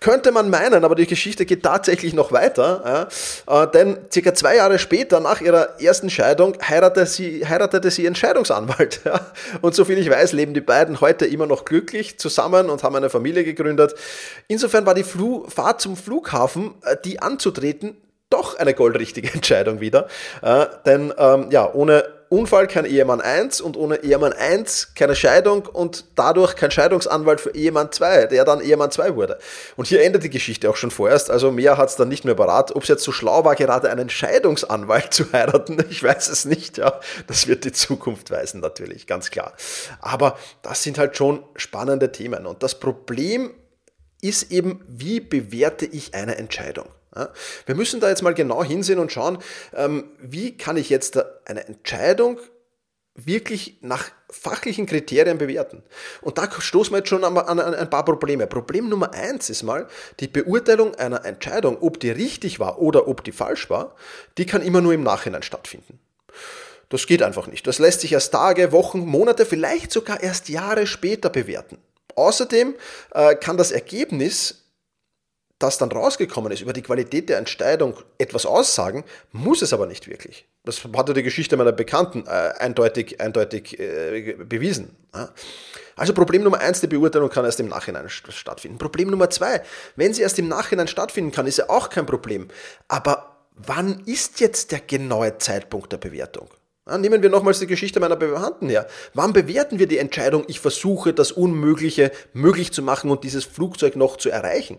Könnte 0.00 0.32
man 0.32 0.48
meinen, 0.48 0.84
aber 0.84 0.94
die 0.94 1.06
Geschichte 1.06 1.44
geht 1.44 1.62
tatsächlich 1.62 2.14
noch 2.14 2.32
weiter, 2.32 3.08
ja, 3.46 3.62
äh, 3.64 3.70
denn 3.70 3.98
circa 4.12 4.32
zwei 4.32 4.56
Jahre 4.56 4.78
später, 4.78 5.20
nach 5.20 5.40
ihrer 5.42 5.80
ersten 5.80 6.08
Scheidung, 6.08 6.56
heiratete 6.66 7.06
sie, 7.06 7.46
heiratete 7.46 7.90
sie 7.90 8.04
ihren 8.04 8.14
Scheidungsanwalt. 8.14 9.00
Ja. 9.08 9.32
Und 9.62 9.74
soviel 9.74 9.96
ich 9.98 10.10
weiß, 10.10 10.32
leben 10.32 10.52
die 10.52 10.60
beiden 10.60 11.00
heute 11.00 11.24
immer 11.24 11.46
noch 11.46 11.64
glücklich 11.64 12.18
zusammen 12.18 12.68
und 12.68 12.82
haben 12.82 12.94
eine 12.94 13.08
Familie 13.08 13.42
gegründet. 13.42 13.94
Insofern 14.48 14.84
war 14.84 14.94
die 14.94 15.04
Flu 15.04 15.48
Fahrt 15.48 15.80
zum 15.80 15.96
Flughafen, 15.96 16.74
äh, 16.82 16.96
die 17.08 17.20
anzutreten, 17.20 17.96
doch 18.30 18.58
eine 18.58 18.74
goldrichtige 18.74 19.32
Entscheidung 19.34 19.80
wieder. 19.80 20.08
Äh, 20.42 20.66
denn 20.84 21.12
ähm, 21.18 21.48
ja, 21.50 21.72
ohne 21.72 22.04
Unfall 22.30 22.66
kein 22.66 22.84
Ehemann 22.84 23.22
1 23.22 23.62
und 23.62 23.78
ohne 23.78 24.02
Ehemann 24.02 24.34
1 24.34 24.94
keine 24.94 25.16
Scheidung 25.16 25.64
und 25.64 26.04
dadurch 26.14 26.56
kein 26.56 26.70
Scheidungsanwalt 26.70 27.40
für 27.40 27.54
Ehemann 27.54 27.90
2, 27.90 28.26
der 28.26 28.44
dann 28.44 28.60
Ehemann 28.60 28.90
2 28.90 29.16
wurde. 29.16 29.38
Und 29.76 29.88
hier 29.88 30.02
endet 30.02 30.24
die 30.24 30.30
Geschichte 30.30 30.68
auch 30.68 30.76
schon 30.76 30.90
vorerst, 30.90 31.30
also 31.30 31.50
mehr 31.50 31.78
hat 31.78 31.88
es 31.88 31.96
dann 31.96 32.08
nicht 32.08 32.26
mehr 32.26 32.34
parat. 32.34 32.76
Ob 32.76 32.82
es 32.82 32.90
jetzt 32.90 33.04
so 33.04 33.12
schlau 33.12 33.46
war, 33.46 33.54
gerade 33.54 33.90
einen 33.90 34.10
Scheidungsanwalt 34.10 35.14
zu 35.14 35.32
heiraten, 35.32 35.82
ich 35.88 36.02
weiß 36.02 36.28
es 36.28 36.44
nicht, 36.44 36.76
ja. 36.76 37.00
Das 37.28 37.46
wird 37.46 37.64
die 37.64 37.72
Zukunft 37.72 38.30
weisen 38.30 38.60
natürlich, 38.60 39.06
ganz 39.06 39.30
klar. 39.30 39.54
Aber 40.00 40.36
das 40.60 40.82
sind 40.82 40.98
halt 40.98 41.16
schon 41.16 41.42
spannende 41.56 42.12
Themen. 42.12 42.44
Und 42.44 42.62
das 42.62 42.78
Problem 42.78 43.54
ist 44.20 44.52
eben, 44.52 44.84
wie 44.86 45.20
bewerte 45.20 45.86
ich 45.86 46.14
eine 46.14 46.36
Entscheidung? 46.36 46.88
Wir 47.66 47.74
müssen 47.74 48.00
da 48.00 48.08
jetzt 48.08 48.22
mal 48.22 48.34
genau 48.34 48.62
hinsehen 48.62 48.98
und 48.98 49.10
schauen, 49.10 49.38
ähm, 49.74 50.10
wie 50.20 50.56
kann 50.56 50.76
ich 50.76 50.90
jetzt 50.90 51.18
eine 51.46 51.66
Entscheidung 51.66 52.38
wirklich 53.26 53.78
nach 53.80 54.10
fachlichen 54.30 54.86
Kriterien 54.86 55.38
bewerten. 55.38 55.82
Und 56.20 56.38
da 56.38 56.48
stoßen 56.50 56.92
wir 56.92 56.98
jetzt 56.98 57.08
schon 57.08 57.24
an, 57.24 57.60
ein 57.60 57.90
paar 57.90 58.04
Probleme. 58.04 58.46
Problem 58.46 58.88
Nummer 58.88 59.12
eins 59.12 59.50
ist 59.50 59.62
mal, 59.62 59.88
die 60.20 60.28
Beurteilung 60.28 60.94
einer 60.94 61.24
Entscheidung, 61.24 61.78
ob 61.80 61.98
die 61.98 62.10
richtig 62.10 62.60
war 62.60 62.78
oder 62.78 63.08
ob 63.08 63.24
die 63.24 63.32
falsch 63.32 63.70
war, 63.70 63.96
die 64.36 64.46
kann 64.46 64.62
immer 64.62 64.80
nur 64.80 64.92
im 64.92 65.02
Nachhinein 65.02 65.42
stattfinden. 65.42 65.98
Das 66.90 67.06
geht 67.06 67.22
einfach 67.22 67.48
nicht. 67.48 67.66
Das 67.66 67.78
lässt 67.78 68.00
sich 68.00 68.12
erst 68.12 68.32
Tage, 68.32 68.72
Wochen, 68.72 69.00
Monate, 69.00 69.44
vielleicht 69.44 69.92
sogar 69.92 70.22
erst 70.22 70.48
Jahre 70.48 70.86
später 70.86 71.28
bewerten. 71.28 71.78
Außerdem 72.14 72.74
äh, 73.12 73.34
kann 73.34 73.56
das 73.56 73.72
Ergebnis, 73.72 74.64
das 75.58 75.78
dann 75.78 75.90
rausgekommen 75.90 76.52
ist, 76.52 76.60
über 76.60 76.72
die 76.72 76.82
Qualität 76.82 77.28
der 77.28 77.38
Entscheidung 77.38 77.96
etwas 78.18 78.46
aussagen, 78.46 79.04
muss 79.32 79.62
es 79.62 79.72
aber 79.72 79.86
nicht 79.86 80.08
wirklich. 80.08 80.46
Das 80.64 80.82
hatte 80.96 81.14
die 81.14 81.22
Geschichte 81.22 81.56
meiner 81.56 81.72
Bekannten 81.72 82.24
äh, 82.26 82.30
eindeutig, 82.58 83.20
eindeutig 83.20 83.78
äh, 83.78 84.36
bewiesen. 84.38 84.96
Ja. 85.14 85.30
Also 85.96 86.12
Problem 86.12 86.44
Nummer 86.44 86.60
eins, 86.60 86.80
die 86.80 86.86
Beurteilung 86.86 87.28
kann 87.28 87.44
erst 87.44 87.58
im 87.58 87.68
Nachhinein 87.68 88.08
stattfinden. 88.08 88.78
Problem 88.78 89.10
Nummer 89.10 89.30
zwei, 89.30 89.62
wenn 89.96 90.14
sie 90.14 90.22
erst 90.22 90.38
im 90.38 90.46
Nachhinein 90.46 90.86
stattfinden 90.86 91.32
kann, 91.32 91.46
ist 91.46 91.58
ja 91.58 91.68
auch 91.68 91.90
kein 91.90 92.06
Problem. 92.06 92.48
Aber 92.86 93.36
wann 93.56 94.02
ist 94.06 94.38
jetzt 94.38 94.70
der 94.70 94.80
genaue 94.80 95.38
Zeitpunkt 95.38 95.92
der 95.92 95.98
Bewertung? 95.98 96.48
Nehmen 96.96 97.22
wir 97.22 97.28
nochmals 97.28 97.58
die 97.58 97.66
Geschichte 97.66 98.00
meiner 98.00 98.16
Bekannten 98.16 98.70
her. 98.70 98.86
Wann 99.12 99.34
bewerten 99.34 99.78
wir 99.78 99.86
die 99.86 99.98
Entscheidung, 99.98 100.44
ich 100.46 100.60
versuche 100.60 101.12
das 101.12 101.32
Unmögliche 101.32 102.10
möglich 102.32 102.72
zu 102.72 102.82
machen 102.82 103.10
und 103.10 103.24
dieses 103.24 103.44
Flugzeug 103.44 103.94
noch 103.96 104.16
zu 104.16 104.30
erreichen? 104.30 104.78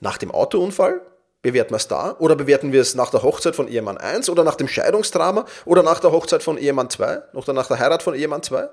Nach 0.00 0.18
dem 0.18 0.30
Autounfall? 0.30 1.00
Bewerten 1.42 1.72
wir 1.72 1.76
es 1.76 1.88
da? 1.88 2.16
Oder 2.18 2.36
bewerten 2.36 2.72
wir 2.72 2.80
es 2.80 2.94
nach 2.94 3.10
der 3.10 3.22
Hochzeit 3.22 3.54
von 3.54 3.68
Ehemann 3.68 3.98
1 3.98 4.30
oder 4.30 4.44
nach 4.44 4.54
dem 4.54 4.66
Scheidungsdrama 4.66 5.44
oder 5.66 5.82
nach 5.82 6.00
der 6.00 6.10
Hochzeit 6.10 6.42
von 6.42 6.56
Ehemann 6.56 6.88
2 6.88 7.34
oder 7.34 7.52
nach 7.52 7.68
der 7.68 7.78
Heirat 7.78 8.02
von 8.02 8.14
Ehemann 8.14 8.42
2? 8.42 8.68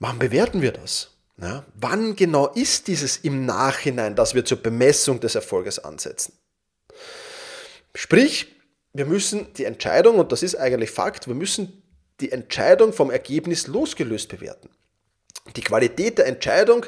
Wann 0.00 0.18
bewerten 0.18 0.62
wir 0.62 0.72
das? 0.72 1.10
Ja, 1.40 1.64
wann 1.74 2.16
genau 2.16 2.48
ist 2.48 2.86
dieses 2.88 3.16
im 3.18 3.44
Nachhinein, 3.46 4.14
dass 4.14 4.34
wir 4.34 4.44
zur 4.44 4.62
Bemessung 4.62 5.20
des 5.20 5.34
Erfolges 5.34 5.78
ansetzen? 5.78 6.32
Sprich, 7.94 8.54
wir 8.92 9.06
müssen 9.06 9.52
die 9.54 9.64
Entscheidung, 9.64 10.18
und 10.18 10.32
das 10.32 10.42
ist 10.42 10.56
eigentlich 10.56 10.90
Fakt, 10.90 11.26
wir 11.26 11.34
müssen 11.34 11.82
die 12.20 12.30
Entscheidung 12.30 12.92
vom 12.92 13.10
Ergebnis 13.10 13.66
losgelöst 13.66 14.28
bewerten. 14.28 14.70
Die 15.56 15.62
Qualität 15.62 16.18
der 16.18 16.26
Entscheidung 16.26 16.86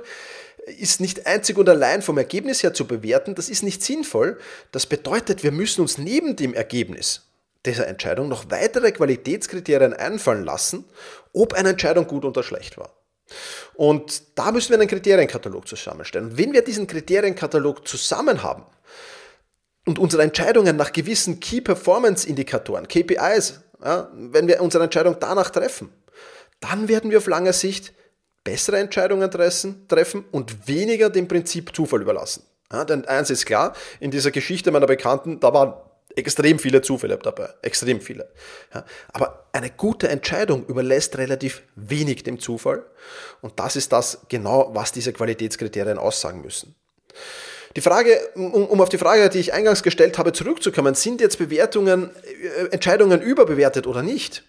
ist 0.67 1.01
nicht 1.01 1.27
einzig 1.27 1.59
und 1.59 1.69
allein 1.69 2.03
vom 2.03 2.19
Ergebnis 2.19 2.63
her 2.63 2.75
zu 2.75 2.87
bewerten, 2.87 3.35
das 3.35 3.49
ist 3.49 3.63
nicht 3.63 3.83
sinnvoll. 3.83 4.39
Das 4.73 4.87
bedeutet, 4.87 5.43
wir 5.43 5.53
müssen 5.53 5.81
uns 5.81 5.99
neben 5.99 6.37
dem 6.37 6.55
Ergebnis 6.55 7.23
dieser 7.65 7.87
Entscheidung 7.87 8.29
noch 8.29 8.51
weitere 8.51 8.93
Qualitätskriterien 8.93 9.93
einfallen 9.93 10.45
lassen, 10.45 10.85
ob 11.33 11.55
eine 11.55 11.71
Entscheidung 11.71 12.07
gut 12.07 12.25
oder 12.25 12.43
schlecht 12.43 12.77
war. 12.79 12.91
Und 13.75 14.23
da 14.37 14.53
müssen 14.53 14.71
wir 14.71 14.79
einen 14.79 14.89
Kriterienkatalog 14.89 15.67
zusammenstellen. 15.67 16.31
Und 16.31 16.39
wenn 16.39 16.53
wir 16.53 16.63
diesen 16.63 16.87
Kriterienkatalog 16.87 17.87
zusammen 17.87 18.43
haben, 18.43 18.65
und 19.87 20.01
unsere 20.01 20.25
Entscheidungen 20.25 20.77
nach 20.77 20.93
gewissen 20.93 21.41
Key 21.41 21.61
Performance 21.61 22.29
Indikatoren, 22.29 22.89
KPIs, 22.89 23.61
ja, 23.83 24.11
wenn 24.13 24.49
wir 24.49 24.61
unsere 24.61 24.85
Entscheidung 24.85 25.17
danach 25.21 25.51
treffen, 25.51 25.93
dann 26.61 26.89
werden 26.89 27.11
wir 27.11 27.19
auf 27.19 27.27
lange 27.27 27.53
Sicht 27.53 27.93
bessere 28.47 28.79
Entscheidungen 28.79 29.29
treffen 29.89 30.25
und 30.31 30.69
weniger 30.69 31.11
dem 31.11 31.27
Prinzip 31.27 31.75
Zufall 31.75 32.01
überlassen. 32.01 32.45
Ja, 32.73 32.85
denn 32.85 33.05
eins 33.05 33.29
ist 33.29 33.45
klar, 33.45 33.75
in 33.99 34.13
dieser 34.13 34.31
Geschichte 34.31 34.71
meiner 34.71 34.87
Bekannten, 34.87 35.41
da 35.41 35.53
waren 35.53 35.75
extrem 36.15 36.61
viele 36.61 36.81
Zufälle 36.81 37.19
dabei, 37.19 37.51
extrem 37.63 38.01
viele. 38.01 38.31
Ja, 38.73 38.85
aber 39.13 39.47
eine 39.53 39.71
gute 39.71 40.09
Entscheidung 40.09 40.65
überlässt 40.67 41.19
relativ 41.19 41.63
wenig 41.75 42.23
dem 42.23 42.39
Zufall 42.39 42.87
und 43.41 43.59
das 43.59 43.75
ist 43.75 43.93
das 43.93 44.21
genau, 44.29 44.71
was 44.73 44.93
diese 44.93 45.13
Qualitätskriterien 45.13 45.99
aussagen 45.99 46.41
müssen. 46.41 46.77
Die 47.77 47.83
Frage, 47.83 48.19
um, 48.35 48.53
um, 48.55 48.81
auf 48.81 48.89
die 48.89 48.97
Frage, 48.97 49.29
die 49.29 49.39
ich 49.39 49.53
eingangs 49.53 49.83
gestellt 49.83 50.17
habe, 50.17 50.33
zurückzukommen, 50.33 50.95
sind 50.95 51.21
jetzt 51.21 51.37
Bewertungen, 51.37 52.09
äh, 52.25 52.73
Entscheidungen 52.73 53.21
überbewertet 53.21 53.87
oder 53.87 54.03
nicht? 54.03 54.45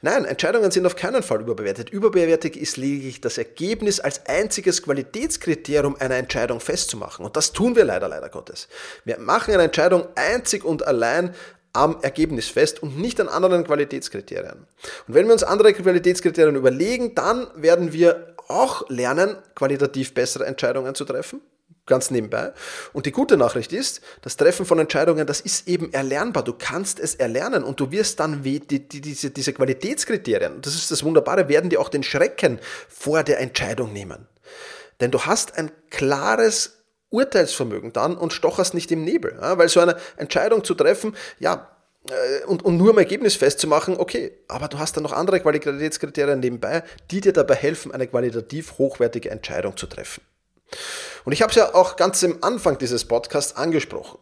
Nein, 0.00 0.24
Entscheidungen 0.24 0.70
sind 0.70 0.86
auf 0.86 0.96
keinen 0.96 1.22
Fall 1.22 1.42
überbewertet. 1.42 1.90
Überbewertet 1.90 2.56
ist 2.56 2.78
lediglich 2.78 3.20
das 3.20 3.36
Ergebnis 3.36 4.00
als 4.00 4.24
einziges 4.24 4.82
Qualitätskriterium 4.82 5.96
einer 6.00 6.16
Entscheidung 6.16 6.58
festzumachen. 6.58 7.22
Und 7.22 7.36
das 7.36 7.52
tun 7.52 7.76
wir 7.76 7.84
leider, 7.84 8.08
leider 8.08 8.30
Gottes. 8.30 8.66
Wir 9.04 9.18
machen 9.18 9.52
eine 9.52 9.64
Entscheidung 9.64 10.06
einzig 10.14 10.64
und 10.64 10.86
allein 10.86 11.34
am 11.74 11.98
Ergebnis 12.00 12.48
fest 12.48 12.82
und 12.82 12.98
nicht 12.98 13.20
an 13.20 13.28
anderen 13.28 13.64
Qualitätskriterien. 13.64 14.66
Und 15.06 15.14
wenn 15.14 15.26
wir 15.26 15.34
uns 15.34 15.42
andere 15.42 15.74
Qualitätskriterien 15.74 16.56
überlegen, 16.56 17.14
dann 17.14 17.46
werden 17.54 17.92
wir 17.92 18.34
auch 18.48 18.88
lernen, 18.88 19.36
qualitativ 19.54 20.14
bessere 20.14 20.46
Entscheidungen 20.46 20.94
zu 20.94 21.04
treffen 21.04 21.42
ganz 21.90 22.10
nebenbei. 22.10 22.52
Und 22.94 23.04
die 23.04 23.12
gute 23.12 23.36
Nachricht 23.36 23.74
ist, 23.74 24.00
das 24.22 24.38
Treffen 24.38 24.64
von 24.64 24.78
Entscheidungen, 24.78 25.26
das 25.26 25.42
ist 25.42 25.68
eben 25.68 25.92
erlernbar. 25.92 26.42
Du 26.42 26.54
kannst 26.54 26.98
es 26.98 27.14
erlernen 27.16 27.62
und 27.62 27.78
du 27.78 27.90
wirst 27.90 28.20
dann 28.20 28.42
die, 28.42 28.60
die, 28.60 28.88
diese, 28.88 29.30
diese 29.30 29.52
Qualitätskriterien, 29.52 30.62
das 30.62 30.74
ist 30.74 30.90
das 30.90 31.04
Wunderbare, 31.04 31.48
werden 31.48 31.68
dir 31.68 31.80
auch 31.80 31.90
den 31.90 32.02
Schrecken 32.02 32.58
vor 32.88 33.22
der 33.22 33.40
Entscheidung 33.40 33.92
nehmen. 33.92 34.26
Denn 35.00 35.10
du 35.10 35.20
hast 35.20 35.58
ein 35.58 35.70
klares 35.90 36.78
Urteilsvermögen 37.10 37.92
dann 37.92 38.16
und 38.16 38.32
stocherst 38.32 38.72
nicht 38.72 38.90
im 38.92 39.04
Nebel. 39.04 39.36
Ja? 39.40 39.58
Weil 39.58 39.68
so 39.68 39.80
eine 39.80 39.96
Entscheidung 40.16 40.64
zu 40.64 40.74
treffen, 40.74 41.16
ja, 41.38 41.68
äh, 42.08 42.44
und, 42.46 42.64
und 42.64 42.76
nur 42.76 42.90
im 42.90 42.98
Ergebnis 42.98 43.36
festzumachen, 43.36 43.96
okay, 43.98 44.32
aber 44.48 44.68
du 44.68 44.78
hast 44.78 44.96
dann 44.96 45.02
noch 45.02 45.12
andere 45.12 45.40
Qualitätskriterien 45.40 46.40
nebenbei, 46.40 46.82
die 47.10 47.20
dir 47.20 47.32
dabei 47.32 47.56
helfen, 47.56 47.92
eine 47.92 48.06
qualitativ 48.06 48.78
hochwertige 48.78 49.30
Entscheidung 49.30 49.76
zu 49.76 49.86
treffen. 49.86 50.22
Und 51.24 51.32
ich 51.32 51.42
habe 51.42 51.50
es 51.50 51.56
ja 51.56 51.74
auch 51.74 51.96
ganz 51.96 52.22
am 52.24 52.38
Anfang 52.40 52.78
dieses 52.78 53.04
Podcasts 53.04 53.56
angesprochen. 53.56 54.18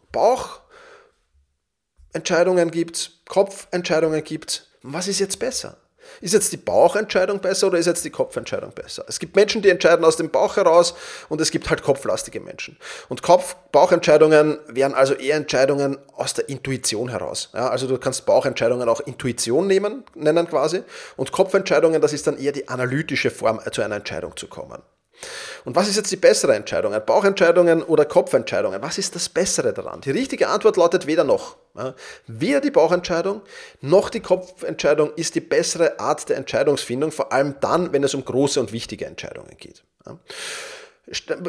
Bauchentscheidungen 2.12 2.70
gibt 2.70 2.96
es, 2.96 3.10
Kopfentscheidungen 3.28 4.24
gibt 4.24 4.50
es. 4.50 4.62
Was 4.82 5.08
ist 5.08 5.18
jetzt 5.18 5.38
besser? 5.38 5.76
Ist 6.20 6.34
jetzt 6.34 6.52
die 6.52 6.56
Bauchentscheidung 6.56 7.40
besser 7.40 7.68
oder 7.68 7.78
ist 7.78 7.86
jetzt 7.86 8.04
die 8.04 8.10
Kopfentscheidung 8.10 8.72
besser? 8.72 9.04
Es 9.08 9.18
gibt 9.18 9.36
Menschen, 9.36 9.62
die 9.62 9.68
entscheiden 9.68 10.04
aus 10.04 10.16
dem 10.16 10.30
Bauch 10.30 10.56
heraus 10.56 10.94
und 11.28 11.40
es 11.40 11.50
gibt 11.50 11.70
halt 11.70 11.82
kopflastige 11.82 12.40
Menschen. 12.40 12.78
Und 13.08 13.22
Kopf, 13.22 13.56
Bauchentscheidungen 13.72 14.58
wären 14.68 14.94
also 14.94 15.14
eher 15.14 15.36
Entscheidungen 15.36 15.98
aus 16.14 16.34
der 16.34 16.48
Intuition 16.48 17.08
heraus. 17.08 17.50
Ja, 17.54 17.68
also 17.68 17.86
du 17.86 17.98
kannst 17.98 18.26
Bauchentscheidungen 18.26 18.88
auch 18.88 19.00
Intuition 19.00 19.66
nehmen, 19.66 20.04
nennen 20.14 20.48
quasi. 20.48 20.82
Und 21.16 21.32
Kopfentscheidungen, 21.32 22.00
das 22.00 22.12
ist 22.12 22.26
dann 22.26 22.38
eher 22.38 22.52
die 22.52 22.68
analytische 22.68 23.30
Form, 23.30 23.60
zu 23.72 23.82
einer 23.82 23.96
Entscheidung 23.96 24.36
zu 24.36 24.48
kommen. 24.48 24.82
Und 25.64 25.76
was 25.76 25.88
ist 25.88 25.96
jetzt 25.96 26.10
die 26.10 26.16
bessere 26.16 26.54
Entscheidung? 26.54 26.94
Bauchentscheidungen 27.04 27.82
oder 27.82 28.04
Kopfentscheidungen? 28.04 28.80
Was 28.80 28.98
ist 28.98 29.14
das 29.14 29.28
Bessere 29.28 29.72
daran? 29.72 30.00
Die 30.00 30.10
richtige 30.10 30.48
Antwort 30.48 30.76
lautet 30.76 31.06
weder 31.06 31.24
noch. 31.24 31.56
Weder 32.26 32.60
die 32.60 32.70
Bauchentscheidung 32.70 33.42
noch 33.80 34.10
die 34.10 34.20
Kopfentscheidung 34.20 35.12
ist 35.14 35.34
die 35.34 35.40
bessere 35.40 36.00
Art 36.00 36.28
der 36.28 36.36
Entscheidungsfindung, 36.36 37.12
vor 37.12 37.32
allem 37.32 37.56
dann, 37.60 37.92
wenn 37.92 38.02
es 38.02 38.14
um 38.14 38.24
große 38.24 38.58
und 38.60 38.72
wichtige 38.72 39.06
Entscheidungen 39.06 39.56
geht. 39.58 39.82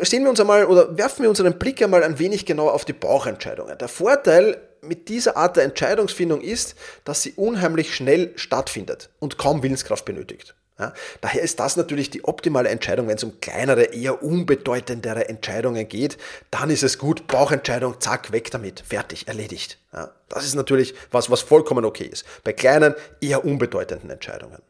Sehen 0.04 0.24
wir 0.24 0.30
uns 0.30 0.40
einmal 0.40 0.66
oder 0.66 0.98
werfen 0.98 1.24
wir 1.24 1.30
unseren 1.30 1.58
Blick 1.60 1.82
einmal 1.82 2.04
ein 2.04 2.20
wenig 2.20 2.46
genauer 2.46 2.74
auf 2.74 2.86
die 2.86 2.94
Bauchentscheidungen. 2.94 3.78
Der 3.78 3.88
Vorteil 3.88 4.62
mit 4.82 5.10
dieser 5.10 5.36
Art 5.36 5.58
der 5.58 5.66
Entscheidungsfindung 5.66 6.42
ist, 6.42 6.76
dass 7.04 7.22
sie 7.22 7.34
unheimlich 7.34 7.94
schnell 7.94 8.32
stattfindet 8.38 9.10
und 9.20 9.38
kaum 9.38 9.62
Willenskraft 9.62 10.06
benötigt. 10.06 10.56
Ja, 10.80 10.94
daher 11.20 11.42
ist 11.42 11.60
das 11.60 11.76
natürlich 11.76 12.10
die 12.10 12.24
optimale 12.24 12.70
Entscheidung, 12.70 13.10
wenn 13.10 13.18
es 13.18 13.24
um 13.24 13.42
kleinere, 13.42 13.84
eher 13.84 14.24
unbedeutendere 14.24 15.28
Entscheidungen 15.28 15.88
geht. 15.90 16.18
Dann 16.52 16.70
ist 16.70 16.84
es 16.84 16.98
gut, 16.98 17.28
Bauchentscheidung, 17.28 18.00
zack, 18.00 18.32
weg 18.32 18.50
damit, 18.52 18.84
fertig, 18.88 19.28
erledigt. 19.28 19.78
Ja, 19.94 20.12
das 20.30 20.46
ist 20.46 20.56
natürlich 20.56 20.96
was, 21.12 21.30
was 21.30 21.42
vollkommen 21.42 21.84
okay 21.84 22.06
ist. 22.06 22.24
Bei 22.46 22.54
kleinen, 22.54 22.96
eher 23.20 23.44
unbedeutenden 23.44 24.10
Entscheidungen. 24.10 24.62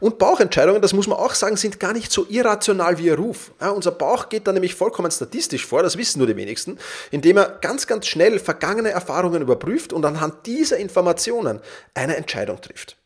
Und 0.00 0.18
Bauchentscheidungen, 0.18 0.82
das 0.82 0.92
muss 0.92 1.06
man 1.06 1.18
auch 1.18 1.34
sagen, 1.34 1.56
sind 1.56 1.80
gar 1.80 1.92
nicht 1.92 2.12
so 2.12 2.26
irrational 2.28 2.98
wie 2.98 3.06
ihr 3.06 3.16
Ruf. 3.16 3.52
Ja, 3.60 3.70
unser 3.70 3.92
Bauch 3.92 4.28
geht 4.28 4.46
da 4.46 4.52
nämlich 4.52 4.74
vollkommen 4.74 5.10
statistisch 5.10 5.66
vor, 5.66 5.82
das 5.82 5.96
wissen 5.96 6.18
nur 6.18 6.26
die 6.26 6.36
wenigsten, 6.36 6.78
indem 7.10 7.38
er 7.38 7.58
ganz, 7.60 7.86
ganz 7.86 8.06
schnell 8.06 8.38
vergangene 8.38 8.90
Erfahrungen 8.90 9.42
überprüft 9.42 9.92
und 9.92 10.04
anhand 10.04 10.46
dieser 10.46 10.76
Informationen 10.78 11.60
eine 11.94 12.16
Entscheidung 12.16 12.60
trifft. 12.60 12.96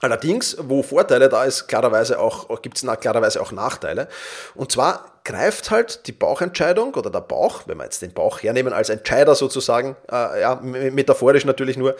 Allerdings, 0.00 0.56
wo 0.60 0.82
Vorteile 0.82 1.28
da 1.28 1.44
ist, 1.44 1.66
klarerweise 1.66 2.18
auch, 2.18 2.60
gibt 2.60 2.76
es 2.76 3.00
klarerweise 3.00 3.40
auch 3.40 3.52
Nachteile. 3.52 4.08
Und 4.54 4.72
zwar 4.72 5.14
greift 5.24 5.70
halt 5.70 6.06
die 6.06 6.12
Bauchentscheidung 6.12 6.94
oder 6.94 7.10
der 7.10 7.20
Bauch, 7.20 7.62
wenn 7.66 7.78
wir 7.78 7.84
jetzt 7.84 8.02
den 8.02 8.12
Bauch 8.12 8.42
hernehmen 8.42 8.74
als 8.74 8.90
Entscheider 8.90 9.34
sozusagen, 9.34 9.96
äh, 10.12 10.42
ja, 10.42 10.56
metaphorisch 10.62 11.46
natürlich 11.46 11.78
nur, 11.78 11.96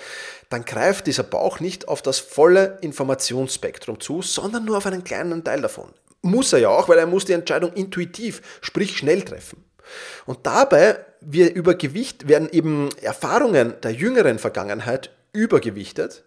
dann 0.51 0.65
greift 0.65 1.07
dieser 1.07 1.23
Bauch 1.23 1.61
nicht 1.61 1.89
auf 1.89 2.03
das 2.03 2.19
volle 2.19 2.79
Informationsspektrum 2.83 4.01
zu, 4.01 4.21
sondern 4.21 4.67
nur 4.67 4.77
auf 4.77 4.87
einen 4.87 5.05
kleinen 5.05 5.43
Teil 5.43 5.63
davon. 5.63 5.89
Muss 6.21 6.53
er 6.53 6.59
ja 6.59 6.69
auch, 6.69 6.89
weil 6.89 6.99
er 6.99 7.07
muss 7.07 7.25
die 7.25 7.33
Entscheidung 7.33 7.73
intuitiv, 7.73 8.43
sprich 8.61 8.99
schnell 8.99 9.23
treffen. 9.23 9.65
Und 10.27 10.47
dabei 10.47 10.99
wir 11.21 11.55
über 11.55 11.75
Gewicht 11.75 12.29
werden 12.29 12.49
eben 12.51 12.91
Erfahrungen 13.01 13.75
der 13.83 13.93
jüngeren 13.93 14.39
Vergangenheit 14.39 15.11
übergewichtet 15.33 16.25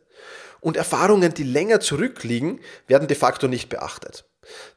und 0.59 0.77
Erfahrungen, 0.77 1.33
die 1.33 1.43
länger 1.43 1.79
zurückliegen, 1.79 2.59
werden 2.87 3.07
de 3.07 3.17
facto 3.17 3.47
nicht 3.47 3.69
beachtet. 3.69 4.25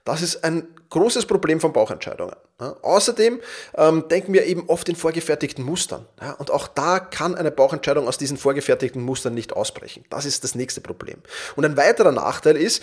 Das 0.05 0.23
ist 0.23 0.43
ein 0.43 0.67
großes 0.91 1.27
Problem 1.27 1.61
von 1.61 1.73
Bauchentscheidungen. 1.73 2.35
Ja, 2.61 2.77
außerdem 2.83 3.41
ähm, 3.77 4.09
denken 4.09 4.33
wir 4.33 4.45
eben 4.45 4.69
oft 4.69 4.89
in 4.89 4.97
vorgefertigten 4.97 5.65
Mustern. 5.65 6.07
Ja, 6.21 6.33
und 6.33 6.51
auch 6.51 6.67
da 6.69 6.99
kann 6.99 7.35
eine 7.35 7.51
Bauchentscheidung 7.51 8.09
aus 8.09 8.19
diesen 8.19 8.37
vorgefertigten 8.37 9.03
Mustern 9.03 9.35
nicht 9.35 9.53
ausbrechen. 9.53 10.05
Das 10.11 10.25
ist 10.25 10.45
das 10.45 10.55
nächste 10.55 10.81
Problem. 10.81 11.19
Und 11.57 11.65
ein 11.65 11.77
weiterer 11.77 12.13
Nachteil 12.13 12.57
ist, 12.57 12.83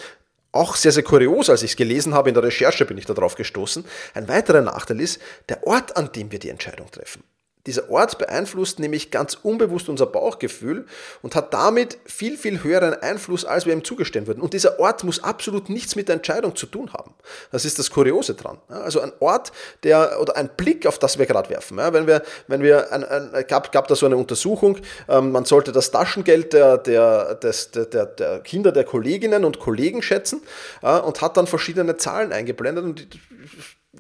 auch 0.54 0.76
sehr, 0.76 0.92
sehr 0.92 1.04
kurios, 1.04 1.50
als 1.50 1.62
ich 1.62 1.72
es 1.72 1.78
gelesen 1.78 2.14
habe, 2.14 2.30
in 2.30 2.34
der 2.34 2.44
Recherche 2.44 2.86
bin 2.86 2.98
ich 2.98 3.06
darauf 3.06 3.36
gestoßen, 3.36 3.86
ein 4.14 4.28
weiterer 4.28 4.62
Nachteil 4.62 5.02
ist 5.02 5.22
der 5.50 5.68
Ort, 5.68 5.98
an 5.98 6.12
dem 6.14 6.32
wir 6.32 6.40
die 6.40 6.50
Entscheidung 6.50 6.90
treffen. 6.90 7.24
Dieser 7.68 7.90
Ort 7.90 8.18
beeinflusst 8.18 8.80
nämlich 8.80 9.12
ganz 9.12 9.38
unbewusst 9.44 9.90
unser 9.90 10.06
Bauchgefühl 10.06 10.86
und 11.22 11.36
hat 11.36 11.54
damit 11.54 11.98
viel, 12.06 12.38
viel 12.38 12.64
höheren 12.64 12.94
Einfluss, 12.94 13.44
als 13.44 13.66
wir 13.66 13.74
ihm 13.74 13.84
zugestehen 13.84 14.26
würden. 14.26 14.42
Und 14.42 14.54
dieser 14.54 14.80
Ort 14.80 15.04
muss 15.04 15.22
absolut 15.24 15.70
nichts 15.70 15.98
mit 15.98 16.08
der 16.08 16.16
Entscheidung 16.16 16.56
zu 16.56 16.66
tun 16.66 16.94
haben. 16.94 17.14
Das 17.52 17.66
ist 17.66 17.78
das 17.78 17.92
Kuriose 17.92 18.36
dran. 18.36 18.58
Also 18.70 19.02
ein 19.02 19.12
Ort, 19.20 19.52
der 19.84 20.20
oder 20.22 20.38
ein 20.38 20.50
Blick, 20.56 20.88
auf 20.88 20.98
das 20.98 21.20
wir 21.20 21.26
gerade 21.26 21.50
werfen. 21.50 21.78
Wenn 21.78 22.08
wir, 22.08 22.24
wenn 22.48 22.64
wir 22.64 22.92
ein, 22.94 23.04
ein, 23.04 23.46
gab, 23.48 23.72
gab 23.74 23.90
da 23.90 23.96
so 23.96 24.06
eine 24.06 24.16
Untersuchung, 24.16 24.78
ähm, 25.10 25.34
man 25.34 25.44
sollte 25.44 25.74
das 25.74 25.92
Taschengeld 25.92 26.54
der, 26.54 26.78
der, 26.78 27.36
des, 27.36 27.72
der, 27.72 28.06
der 28.06 28.40
Kinder 28.40 28.72
der 28.72 28.86
Kolleginnen 28.86 29.44
und 29.44 29.60
Kollegen 29.60 30.02
schätzen 30.02 30.42
und 30.82 31.22
hat 31.22 31.36
dann 31.36 31.48
verschiedene 31.48 31.98
Zahlen 31.98 32.32
eingeblendet 32.32 32.86
und 32.86 33.08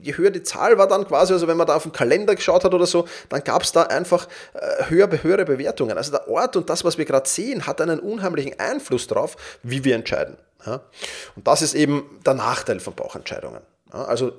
je 0.02 0.16
höher 0.18 0.32
die 0.32 0.44
Zahl 0.44 0.78
war 0.78 0.88
dann 0.88 1.08
quasi, 1.08 1.34
also 1.34 1.48
wenn 1.48 1.58
man 1.58 1.68
da 1.68 1.76
auf 1.76 1.84
den 1.84 1.92
Kalender 1.92 2.36
geschaut 2.36 2.64
hat 2.64 2.74
oder 2.74 2.86
so, 2.86 3.08
dann 3.30 3.44
gab 3.44 3.64
es 3.64 3.72
da 3.72 3.84
einfach 3.84 4.28
äh, 4.54 4.90
höher, 4.90 5.10
höhere 5.24 5.46
Bewertungen. 5.46 5.98
Also 5.98 6.12
der 6.12 6.28
Ort 6.28 6.56
und 6.56 6.70
das, 6.70 6.84
was 6.84 6.98
wir 6.98 7.06
gerade 7.06 7.28
sehen, 7.30 7.68
hat 7.68 7.82
einen 7.82 8.00
unheimlichen 8.00 8.60
Einfluss 8.60 9.08
darauf, 9.08 9.36
wie 9.64 9.84
wir 9.84 9.96
entscheiden. 9.96 10.38
Ja? 10.66 10.82
Und 11.36 11.48
das 11.48 11.62
ist 11.62 11.74
eben 11.74 12.20
der 12.26 12.34
Nachteil 12.34 12.80
von 12.80 12.94
Bauchentscheidungen. 12.94 13.62
Ja? 13.94 14.06
Also 14.06 14.34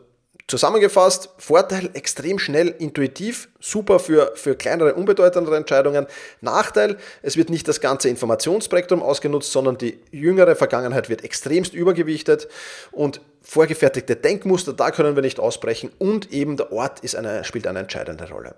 Zusammengefasst, 0.48 1.28
Vorteil 1.36 1.90
extrem 1.92 2.38
schnell, 2.38 2.68
intuitiv, 2.78 3.50
super 3.60 3.98
für, 3.98 4.32
für 4.34 4.56
kleinere, 4.56 4.94
unbedeutendere 4.94 5.58
Entscheidungen. 5.58 6.06
Nachteil, 6.40 6.96
es 7.20 7.36
wird 7.36 7.50
nicht 7.50 7.68
das 7.68 7.82
ganze 7.82 8.08
Informationsspektrum 8.08 9.02
ausgenutzt, 9.02 9.52
sondern 9.52 9.76
die 9.76 10.00
jüngere 10.10 10.56
Vergangenheit 10.56 11.10
wird 11.10 11.22
extremst 11.22 11.74
übergewichtet 11.74 12.48
und 12.92 13.20
vorgefertigte 13.48 14.14
Denkmuster, 14.14 14.74
da 14.74 14.90
können 14.90 15.16
wir 15.16 15.22
nicht 15.22 15.40
ausbrechen 15.40 15.90
und 15.98 16.30
eben 16.30 16.58
der 16.58 16.70
Ort 16.70 17.00
ist 17.00 17.16
eine, 17.16 17.44
spielt 17.44 17.66
eine 17.66 17.78
entscheidende 17.78 18.28
Rolle. 18.28 18.56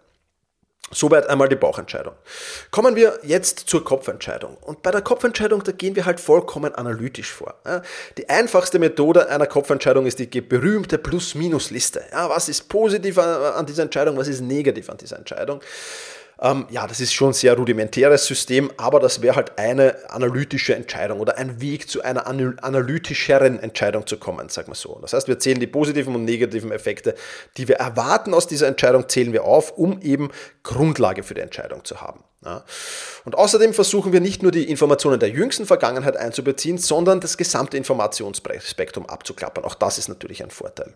Soweit 0.93 1.29
einmal 1.29 1.49
die 1.49 1.55
Bauchentscheidung. 1.55 2.15
Kommen 2.73 2.97
wir 2.97 3.21
jetzt 3.23 3.61
zur 3.61 3.85
Kopfentscheidung. 3.85 4.57
Und 4.57 4.83
bei 4.83 4.91
der 4.91 5.03
Kopfentscheidung, 5.03 5.63
da 5.63 5.71
gehen 5.71 5.95
wir 5.95 6.05
halt 6.05 6.19
vollkommen 6.19 6.75
analytisch 6.75 7.31
vor. 7.31 7.55
Die 8.19 8.29
einfachste 8.29 8.81
Methode 8.81 9.29
einer 9.29 9.47
Kopfentscheidung 9.47 10.07
ist 10.07 10.19
die 10.19 10.41
berühmte 10.41 10.99
Plus-Minus-Liste. 10.99 12.03
was 12.11 12.49
ist 12.49 12.69
positiv 12.69 13.19
an 13.19 13.67
dieser 13.67 13.85
Entscheidung, 13.85 14.17
was 14.17 14.27
ist 14.27 14.41
negativ 14.41 14.91
an 14.91 14.97
dieser 14.97 15.19
Entscheidung? 15.19 15.61
Ähm, 16.43 16.67
ja, 16.71 16.87
das 16.87 17.01
ist 17.01 17.13
schon 17.13 17.31
ein 17.31 17.35
sehr 17.35 17.55
rudimentäres 17.55 18.25
System, 18.25 18.71
aber 18.79 18.99
das 18.99 19.21
wäre 19.21 19.37
halt 19.37 19.59
eine 19.59 19.97
analytische 20.09 20.75
Entscheidung 20.75 21.21
oder 21.21 21.37
ein 21.37 21.61
Weg 21.61 21.89
zu 21.89 22.03
einer 22.03 22.27
analytischeren 22.27 23.59
Entscheidung 23.61 24.07
zu 24.07 24.19
kommen, 24.19 24.49
sagen 24.49 24.69
wir 24.69 24.75
so. 24.75 24.99
Das 25.03 25.13
heißt, 25.13 25.29
wir 25.29 25.39
zählen 25.39 25.61
die 25.61 25.67
positiven 25.67 26.15
und 26.15 26.25
negativen 26.25 26.73
Effekte, 26.73 27.15
die 27.59 27.69
wir 27.69 27.77
erwarten 27.77 28.33
aus 28.33 28.47
dieser 28.47 28.69
Entscheidung, 28.69 29.09
zählen 29.09 29.33
wir 29.33 29.45
auf, 29.45 29.77
um 29.77 30.01
eben 30.01 30.31
Grundlage 30.63 31.23
für 31.23 31.35
die 31.35 31.43
Entscheidung 31.43 31.85
zu 31.85 32.01
haben. 32.01 32.25
Ja. 32.43 32.65
Und 33.27 33.37
außerdem 33.37 33.75
versuchen 33.75 34.15
wir 34.15 34.21
nicht 34.21 34.43
nur 34.43 34.51
die 34.51 34.71
Informationen 34.71 35.21
der 35.21 35.29
jüngsten 35.29 35.67
Vergangenheit 35.67 36.17
einzubeziehen, 36.17 36.79
sondern 36.79 37.21
das 37.21 37.37
gesamte 37.37 37.77
Informationsspektrum 37.77 39.05
abzuklappern. 39.07 39.65
Auch 39.65 39.75
das 39.75 39.99
ist 39.99 40.09
natürlich 40.09 40.43
ein 40.43 40.51
Vorteil. 40.51 40.95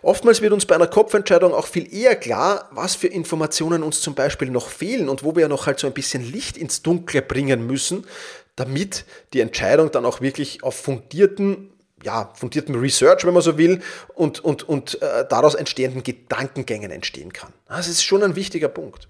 Oftmals 0.00 0.40
wird 0.40 0.54
uns 0.54 0.64
bei 0.64 0.74
einer 0.74 0.86
Kopfentscheidung 0.86 1.52
auch 1.52 1.66
viel 1.66 1.92
eher 1.92 2.16
klar, 2.16 2.70
was 2.72 2.94
für 2.94 3.08
Informationen 3.08 3.82
uns 3.82 4.00
zum 4.00 4.14
Beispiel 4.14 4.50
noch 4.50 4.68
fehlen 4.68 5.10
und 5.10 5.22
wo 5.22 5.36
wir 5.36 5.48
noch 5.48 5.66
halt 5.66 5.78
so 5.78 5.86
ein 5.86 5.92
bisschen 5.92 6.24
Licht 6.24 6.56
ins 6.56 6.80
Dunkle 6.80 7.20
bringen 7.20 7.66
müssen, 7.66 8.06
damit 8.56 9.04
die 9.34 9.40
Entscheidung 9.40 9.90
dann 9.90 10.06
auch 10.06 10.22
wirklich 10.22 10.62
auf 10.62 10.74
fundierten 10.76 11.70
ja, 12.02 12.30
fundiertem 12.34 12.74
Research, 12.74 13.24
wenn 13.24 13.32
man 13.32 13.42
so 13.42 13.56
will, 13.56 13.80
und, 14.14 14.44
und, 14.44 14.68
und 14.68 15.00
äh, 15.00 15.26
daraus 15.26 15.54
entstehenden 15.54 16.02
Gedankengängen 16.02 16.90
entstehen 16.90 17.32
kann. 17.32 17.54
Das 17.66 17.88
ist 17.88 18.04
schon 18.04 18.22
ein 18.22 18.36
wichtiger 18.36 18.68
Punkt. 18.68 19.08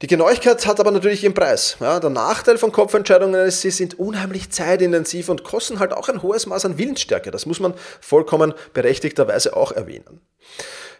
Die 0.00 0.06
Genauigkeit 0.06 0.64
hat 0.64 0.78
aber 0.78 0.92
natürlich 0.92 1.24
ihren 1.24 1.34
Preis. 1.34 1.76
Ja, 1.80 1.98
der 1.98 2.10
Nachteil 2.10 2.56
von 2.56 2.70
Kopfentscheidungen 2.70 3.46
ist, 3.46 3.62
sie 3.62 3.72
sind 3.72 3.98
unheimlich 3.98 4.50
zeitintensiv 4.50 5.28
und 5.28 5.42
kosten 5.42 5.80
halt 5.80 5.92
auch 5.92 6.08
ein 6.08 6.22
hohes 6.22 6.46
Maß 6.46 6.66
an 6.66 6.78
Willensstärke. 6.78 7.32
Das 7.32 7.46
muss 7.46 7.58
man 7.58 7.74
vollkommen 8.00 8.54
berechtigterweise 8.74 9.56
auch 9.56 9.72
erwähnen. 9.72 10.20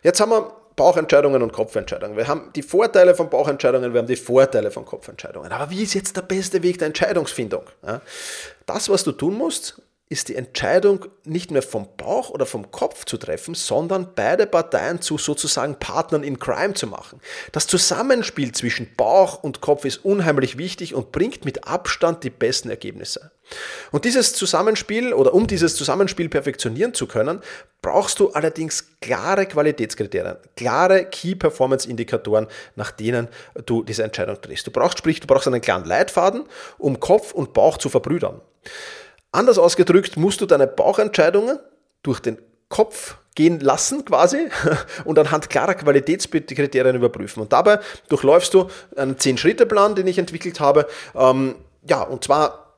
Jetzt 0.02 0.20
haben 0.20 0.30
wir 0.30 0.52
Bauchentscheidungen 0.74 1.42
und 1.42 1.52
Kopfentscheidungen. 1.52 2.16
Wir 2.16 2.26
haben 2.26 2.50
die 2.54 2.62
Vorteile 2.62 3.14
von 3.14 3.30
Bauchentscheidungen, 3.30 3.92
wir 3.92 3.98
haben 3.98 4.06
die 4.06 4.16
Vorteile 4.16 4.70
von 4.70 4.84
Kopfentscheidungen. 4.84 5.52
Aber 5.52 5.70
wie 5.70 5.82
ist 5.82 5.94
jetzt 5.94 6.16
der 6.16 6.22
beste 6.22 6.62
Weg 6.62 6.78
der 6.78 6.86
Entscheidungsfindung? 6.86 7.64
Ja, 7.86 8.00
das, 8.66 8.88
was 8.88 9.04
du 9.04 9.12
tun 9.12 9.34
musst, 9.34 9.80
ist 10.10 10.28
die 10.28 10.36
Entscheidung 10.36 11.04
nicht 11.24 11.50
mehr 11.50 11.62
vom 11.62 11.86
Bauch 11.98 12.30
oder 12.30 12.46
vom 12.46 12.70
Kopf 12.70 13.04
zu 13.04 13.18
treffen, 13.18 13.54
sondern 13.54 14.14
beide 14.14 14.46
Parteien 14.46 15.02
zu 15.02 15.18
sozusagen 15.18 15.78
Partnern 15.78 16.24
in 16.24 16.38
Crime 16.38 16.72
zu 16.72 16.86
machen. 16.86 17.20
Das 17.52 17.66
Zusammenspiel 17.66 18.52
zwischen 18.52 18.94
Bauch 18.96 19.42
und 19.42 19.60
Kopf 19.60 19.84
ist 19.84 19.98
unheimlich 19.98 20.56
wichtig 20.56 20.94
und 20.94 21.12
bringt 21.12 21.44
mit 21.44 21.68
Abstand 21.68 22.24
die 22.24 22.30
besten 22.30 22.70
Ergebnisse. 22.70 23.32
Und 23.92 24.06
dieses 24.06 24.32
Zusammenspiel 24.32 25.12
oder 25.12 25.34
um 25.34 25.46
dieses 25.46 25.76
Zusammenspiel 25.76 26.28
perfektionieren 26.28 26.94
zu 26.94 27.06
können, 27.06 27.40
brauchst 27.82 28.18
du 28.20 28.30
allerdings 28.30 28.98
klare 29.00 29.46
Qualitätskriterien, 29.46 30.36
klare 30.56 31.04
Key 31.04 31.34
Performance 31.34 31.88
Indikatoren, 31.88 32.46
nach 32.76 32.90
denen 32.90 33.28
du 33.66 33.82
diese 33.82 34.04
Entscheidung 34.04 34.40
triffst. 34.40 34.66
Du 34.66 34.70
brauchst 34.70 34.98
sprich, 34.98 35.20
du 35.20 35.26
brauchst 35.26 35.46
einen 35.46 35.60
klaren 35.60 35.84
Leitfaden, 35.84 36.44
um 36.78 36.98
Kopf 36.98 37.32
und 37.32 37.52
Bauch 37.52 37.76
zu 37.76 37.88
verbrüdern. 37.88 38.40
Anders 39.32 39.58
ausgedrückt, 39.58 40.16
musst 40.16 40.40
du 40.40 40.46
deine 40.46 40.66
Bauchentscheidungen 40.66 41.58
durch 42.02 42.20
den 42.20 42.38
Kopf 42.68 43.16
gehen 43.34 43.60
lassen 43.60 44.04
quasi 44.04 44.48
und 45.04 45.18
anhand 45.18 45.48
klarer 45.48 45.74
Qualitätskriterien 45.74 46.96
überprüfen. 46.96 47.40
Und 47.40 47.52
dabei 47.52 47.78
durchläufst 48.08 48.52
du 48.54 48.68
einen 48.96 49.16
10-Schritte-Plan, 49.16 49.94
den 49.94 50.06
ich 50.06 50.18
entwickelt 50.18 50.60
habe. 50.60 50.88
Ähm, 51.14 51.54
ja, 51.88 52.02
und 52.02 52.24
zwar 52.24 52.68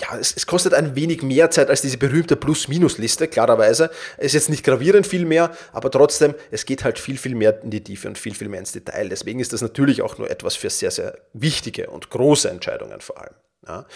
ja, 0.00 0.18
es, 0.18 0.36
es, 0.36 0.46
kostet 0.46 0.74
ein 0.74 0.96
wenig 0.96 1.22
mehr 1.22 1.50
Zeit 1.50 1.70
als 1.70 1.80
diese 1.80 1.98
berühmte 1.98 2.36
Plus-Minus-Liste, 2.36 3.28
klarerweise. 3.28 3.90
Ist 4.18 4.34
jetzt 4.34 4.50
nicht 4.50 4.64
gravierend 4.64 5.06
viel 5.06 5.24
mehr, 5.24 5.52
aber 5.72 5.90
trotzdem, 5.90 6.34
es 6.50 6.66
geht 6.66 6.84
halt 6.84 6.98
viel, 6.98 7.16
viel 7.16 7.34
mehr 7.34 7.62
in 7.62 7.70
die 7.70 7.82
Tiefe 7.82 8.08
und 8.08 8.18
viel, 8.18 8.34
viel 8.34 8.48
mehr 8.48 8.60
ins 8.60 8.72
Detail. 8.72 9.08
Deswegen 9.08 9.40
ist 9.40 9.52
das 9.52 9.62
natürlich 9.62 10.02
auch 10.02 10.18
nur 10.18 10.30
etwas 10.30 10.56
für 10.56 10.70
sehr, 10.70 10.90
sehr 10.90 11.16
wichtige 11.32 11.90
und 11.90 12.10
große 12.10 12.50
Entscheidungen 12.50 13.00
vor 13.00 13.20
allem. 13.20 13.34
Ja. 13.66 13.86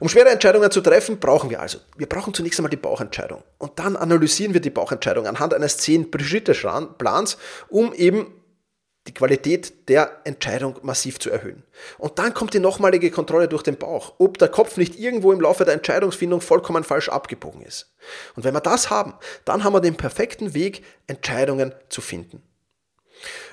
Um 0.00 0.08
schwere 0.08 0.30
Entscheidungen 0.30 0.70
zu 0.70 0.80
treffen, 0.80 1.18
brauchen 1.18 1.50
wir 1.50 1.60
also, 1.60 1.78
wir 1.96 2.08
brauchen 2.08 2.34
zunächst 2.34 2.58
einmal 2.58 2.70
die 2.70 2.76
Bauchentscheidung. 2.76 3.42
Und 3.58 3.78
dann 3.78 3.96
analysieren 3.96 4.54
wir 4.54 4.60
die 4.60 4.70
Bauchentscheidung 4.70 5.26
anhand 5.26 5.54
eines 5.54 5.78
10-Schritte-Plans, 5.80 7.38
um 7.68 7.92
eben 7.92 8.32
die 9.08 9.14
Qualität 9.14 9.88
der 9.88 10.20
Entscheidung 10.24 10.78
massiv 10.82 11.18
zu 11.18 11.30
erhöhen. 11.30 11.64
Und 11.96 12.18
dann 12.18 12.34
kommt 12.34 12.52
die 12.54 12.60
nochmalige 12.60 13.10
Kontrolle 13.10 13.48
durch 13.48 13.62
den 13.62 13.76
Bauch, 13.76 14.14
ob 14.18 14.38
der 14.38 14.48
Kopf 14.48 14.76
nicht 14.76 14.98
irgendwo 14.98 15.32
im 15.32 15.40
Laufe 15.40 15.64
der 15.64 15.74
Entscheidungsfindung 15.74 16.40
vollkommen 16.40 16.84
falsch 16.84 17.08
abgebogen 17.08 17.62
ist. 17.62 17.94
Und 18.36 18.44
wenn 18.44 18.54
wir 18.54 18.60
das 18.60 18.90
haben, 18.90 19.14
dann 19.44 19.64
haben 19.64 19.72
wir 19.72 19.80
den 19.80 19.96
perfekten 19.96 20.54
Weg, 20.54 20.84
Entscheidungen 21.06 21.74
zu 21.88 22.00
finden. 22.00 22.42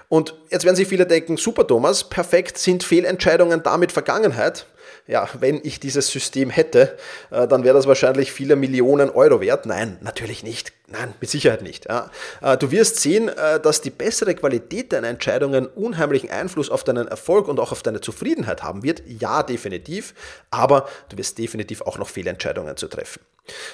Und 0.09 0.35
jetzt 0.51 0.65
werden 0.65 0.75
sich 0.75 0.87
viele 0.87 1.07
denken, 1.07 1.37
super 1.37 1.65
Thomas, 1.65 2.03
perfekt 2.03 2.57
sind 2.57 2.83
Fehlentscheidungen 2.83 3.63
damit 3.63 3.91
Vergangenheit 3.91 4.67
ja, 5.07 5.29
wenn 5.39 5.61
ich 5.63 5.79
dieses 5.79 6.07
System 6.07 6.49
hätte, 6.49 6.97
äh, 7.29 7.47
dann 7.47 7.63
wäre 7.63 7.75
das 7.75 7.85
wahrscheinlich 7.85 8.31
viele 8.31 8.55
Millionen 8.55 9.11
Euro 9.11 9.39
wert. 9.39 9.67
Nein, 9.67 9.97
natürlich 10.01 10.43
nicht. 10.43 10.73
Nein, 10.87 11.13
mit 11.21 11.29
Sicherheit 11.29 11.61
nicht. 11.61 11.85
Ja. 11.85 12.09
Äh, 12.41 12.57
du 12.57 12.71
wirst 12.71 12.97
sehen, 12.97 13.29
äh, 13.29 13.59
dass 13.59 13.81
die 13.81 13.91
bessere 13.91 14.33
Qualität 14.33 14.93
deiner 14.93 15.07
Entscheidungen 15.07 15.67
unheimlichen 15.67 16.31
Einfluss 16.31 16.71
auf 16.71 16.83
deinen 16.83 17.07
Erfolg 17.07 17.47
und 17.47 17.59
auch 17.59 17.71
auf 17.71 17.83
deine 17.83 18.01
Zufriedenheit 18.01 18.63
haben 18.63 18.81
wird. 18.81 19.03
Ja, 19.05 19.43
definitiv. 19.43 20.15
Aber 20.49 20.89
du 21.09 21.17
wirst 21.17 21.37
definitiv 21.37 21.81
auch 21.81 21.99
noch 21.99 22.09
Fehlentscheidungen 22.09 22.75
zu 22.75 22.87
treffen. 22.87 23.21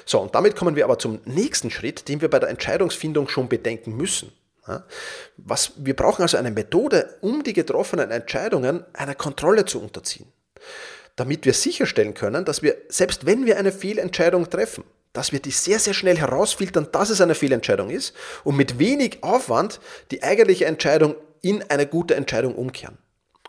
So, 0.06 0.20
und 0.20 0.36
damit 0.36 0.58
kommen 0.58 0.76
wir 0.76 0.84
aber 0.84 1.00
zum 1.00 1.22
nächsten 1.24 1.72
Schritt, 1.72 2.10
den 2.10 2.20
wir 2.20 2.30
bei 2.30 2.40
der 2.40 2.50
Entscheidungsfindung 2.50 3.30
schon 3.30 3.48
bedenken 3.48 3.96
müssen. 3.96 4.34
Was, 5.38 5.72
wir 5.78 5.96
brauchen 5.96 6.22
also 6.22 6.38
eine 6.38 6.52
Methode, 6.52 7.18
um 7.22 7.44
die 7.44 7.54
getroffenen 7.54 8.12
Entscheidungen 8.12 8.86
einer 8.94 9.16
Kontrolle 9.16 9.66
zu 9.66 9.82
unterziehen 9.82 10.32
damit 11.16 11.46
wir 11.46 11.54
sicherstellen 11.54 12.14
können, 12.14 12.46
dass 12.46 12.62
wir, 12.62 12.76
selbst 12.90 13.26
wenn 13.26 13.46
wir 13.46 13.58
eine 13.58 13.72
Fehlentscheidung 13.72 14.50
treffen, 14.50 14.84
dass 15.14 15.32
wir 15.32 15.40
die 15.40 15.52
sehr, 15.52 15.80
sehr 15.80 15.94
schnell 15.94 16.18
herausfiltern, 16.18 16.88
dass 16.92 17.10
es 17.10 17.22
eine 17.22 17.36
Fehlentscheidung 17.36 17.90
ist 17.90 18.14
und 18.44 18.56
mit 18.56 18.80
wenig 18.80 19.24
Aufwand 19.24 19.80
die 20.12 20.24
eigentliche 20.24 20.66
Entscheidung 20.66 21.16
in 21.42 21.64
eine 21.70 21.86
gute 21.86 22.16
Entscheidung 22.16 22.56
umkehren. 22.56 22.98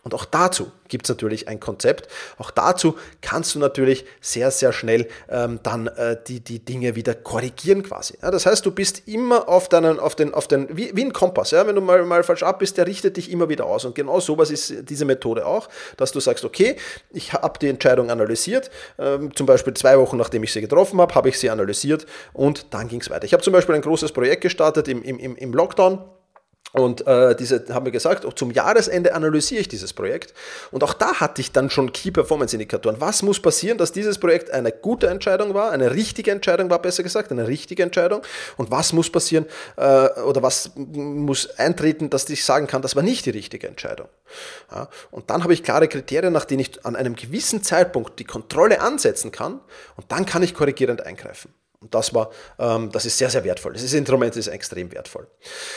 Und 0.05 0.15
auch 0.15 0.25
dazu 0.25 0.73
gibt 0.89 1.07
es 1.07 1.11
natürlich 1.11 1.47
ein 1.47 1.61
Konzept. 1.61 2.09
Auch 2.37 2.51
dazu 2.51 2.97
kannst 3.21 3.55
du 3.55 3.61
natürlich 3.61 4.05
sehr, 4.21 4.51
sehr 4.51 4.73
schnell 4.73 5.09
ähm, 5.31 5.61
dann 5.63 5.87
äh, 5.87 6.17
die, 6.27 6.41
die 6.41 6.59
Dinge 6.59 6.97
wieder 6.97 7.15
korrigieren 7.15 7.85
quasi. 7.85 8.19
Ja, 8.21 8.31
das 8.31 8.45
heißt, 8.45 8.67
du 8.67 8.73
bist 8.73 9.07
immer 9.07 9.49
auf 9.49 9.69
deinen, 9.69 10.01
auf 10.01 10.17
den, 10.17 10.35
auf 10.35 10.49
den, 10.49 10.77
wie, 10.77 10.95
wie 10.95 11.05
ein 11.05 11.13
Kompass. 11.13 11.53
Ja? 11.53 11.67
Wenn 11.67 11.77
du 11.77 11.81
mal, 11.81 12.05
mal 12.05 12.25
falsch 12.25 12.43
ab 12.43 12.59
bist, 12.59 12.79
der 12.79 12.87
richtet 12.87 13.17
dich 13.17 13.31
immer 13.31 13.49
wieder 13.49 13.65
aus. 13.65 13.85
Und 13.85 13.95
genau 13.95 14.19
sowas 14.19 14.51
ist 14.51 14.91
diese 14.91 15.05
Methode 15.05 15.47
auch, 15.47 15.69
dass 15.97 16.11
du 16.11 16.19
sagst, 16.19 16.45
okay, 16.45 16.77
ich 17.11 17.33
habe 17.33 17.59
die 17.61 17.69
Entscheidung 17.69 18.11
analysiert, 18.11 18.71
ähm, 18.99 19.35
zum 19.37 19.47
Beispiel 19.47 19.75
zwei 19.75 19.99
Wochen 19.99 20.17
nachdem 20.17 20.43
ich 20.43 20.53
sie 20.53 20.61
getroffen 20.61 21.01
habe, 21.01 21.15
habe 21.15 21.29
ich 21.29 21.39
sie 21.39 21.49
analysiert 21.49 22.07
und 22.33 22.67
dann 22.75 22.89
ging 22.89 23.01
es 23.01 23.09
weiter. 23.09 23.25
Ich 23.25 23.33
habe 23.33 23.43
zum 23.43 23.53
Beispiel 23.53 23.75
ein 23.75 23.83
großes 23.83 24.13
Projekt 24.13 24.43
gestartet 24.43 24.89
im, 24.89 25.03
im, 25.03 25.37
im 25.37 25.53
Lockdown 25.53 26.01
und 26.73 27.07
äh, 27.07 27.37
diese 27.37 27.65
haben 27.71 27.85
wir 27.85 27.93
gesagt, 27.93 28.27
zum 28.39 28.51
Jahresende 28.51 29.15
analysiere 29.15 29.61
ich 29.61 29.69
dieses 29.69 29.93
Projekt. 29.93 30.33
Und 30.71 30.83
auch 30.83 30.95
da 30.95 31.21
hatte 31.21 31.41
ich 31.43 31.53
dann 31.53 31.69
schon 31.69 31.93
Key 31.93 32.11
Performance 32.11 32.57
Indikatoren. 32.57 33.01
Was 33.01 33.23
muss 33.23 33.41
passieren, 33.41 33.77
dass 33.77 33.93
dieses 33.93 34.19
Projekt 34.19 34.51
eine 34.51 34.73
gute 34.73 35.09
Entscheidung 35.09 35.53
war, 35.53 35.71
eine 35.71 35.95
richtige 35.95 36.31
Entscheidung 36.31 36.71
war, 36.71 36.81
besser 36.81 37.03
gesagt, 37.03 37.31
eine 37.31 37.47
richtige 37.47 37.83
Entscheidung? 37.83 38.23
Und 38.57 38.71
was 38.71 38.95
muss 38.95 39.11
passieren 39.11 39.47
äh, 39.77 40.09
oder 40.23 40.43
was 40.43 40.71
muss 40.77 41.51
eintreten, 41.59 42.09
dass 42.09 42.29
ich 42.31 42.45
sagen 42.45 42.67
kann, 42.67 42.81
das 42.81 42.97
war 42.97 43.03
nicht 43.03 43.27
die 43.27 43.31
richtige 43.31 43.69
Entscheidung? 43.69 44.09
Ja, 44.71 44.89
und 45.11 45.29
dann 45.29 45.43
habe 45.43 45.53
ich 45.53 45.63
klare 45.63 45.89
Kriterien, 45.89 46.33
nach 46.33 46.47
denen 46.47 46.61
ich 46.61 46.87
an 46.87 46.97
einem 46.97 47.17
gewissen 47.17 47.63
Zeitpunkt 47.63 48.19
die 48.19 48.25
Kontrolle 48.25 48.81
ansetzen 48.81 49.31
kann 49.31 49.61
und 49.97 50.11
dann 50.11 50.25
kann 50.25 50.43
ich 50.43 50.55
korrigierend 50.55 51.05
eingreifen. 51.05 51.53
Und 51.83 51.95
das 51.95 52.15
war, 52.15 52.31
ähm, 52.59 52.91
das 52.93 53.05
ist 53.05 53.19
sehr, 53.19 53.29
sehr 53.29 53.43
wertvoll. 53.45 53.73
Dieses 53.73 53.93
Instrument 53.93 54.37
ist 54.37 54.47
extrem 54.47 54.93
wertvoll. 54.93 55.27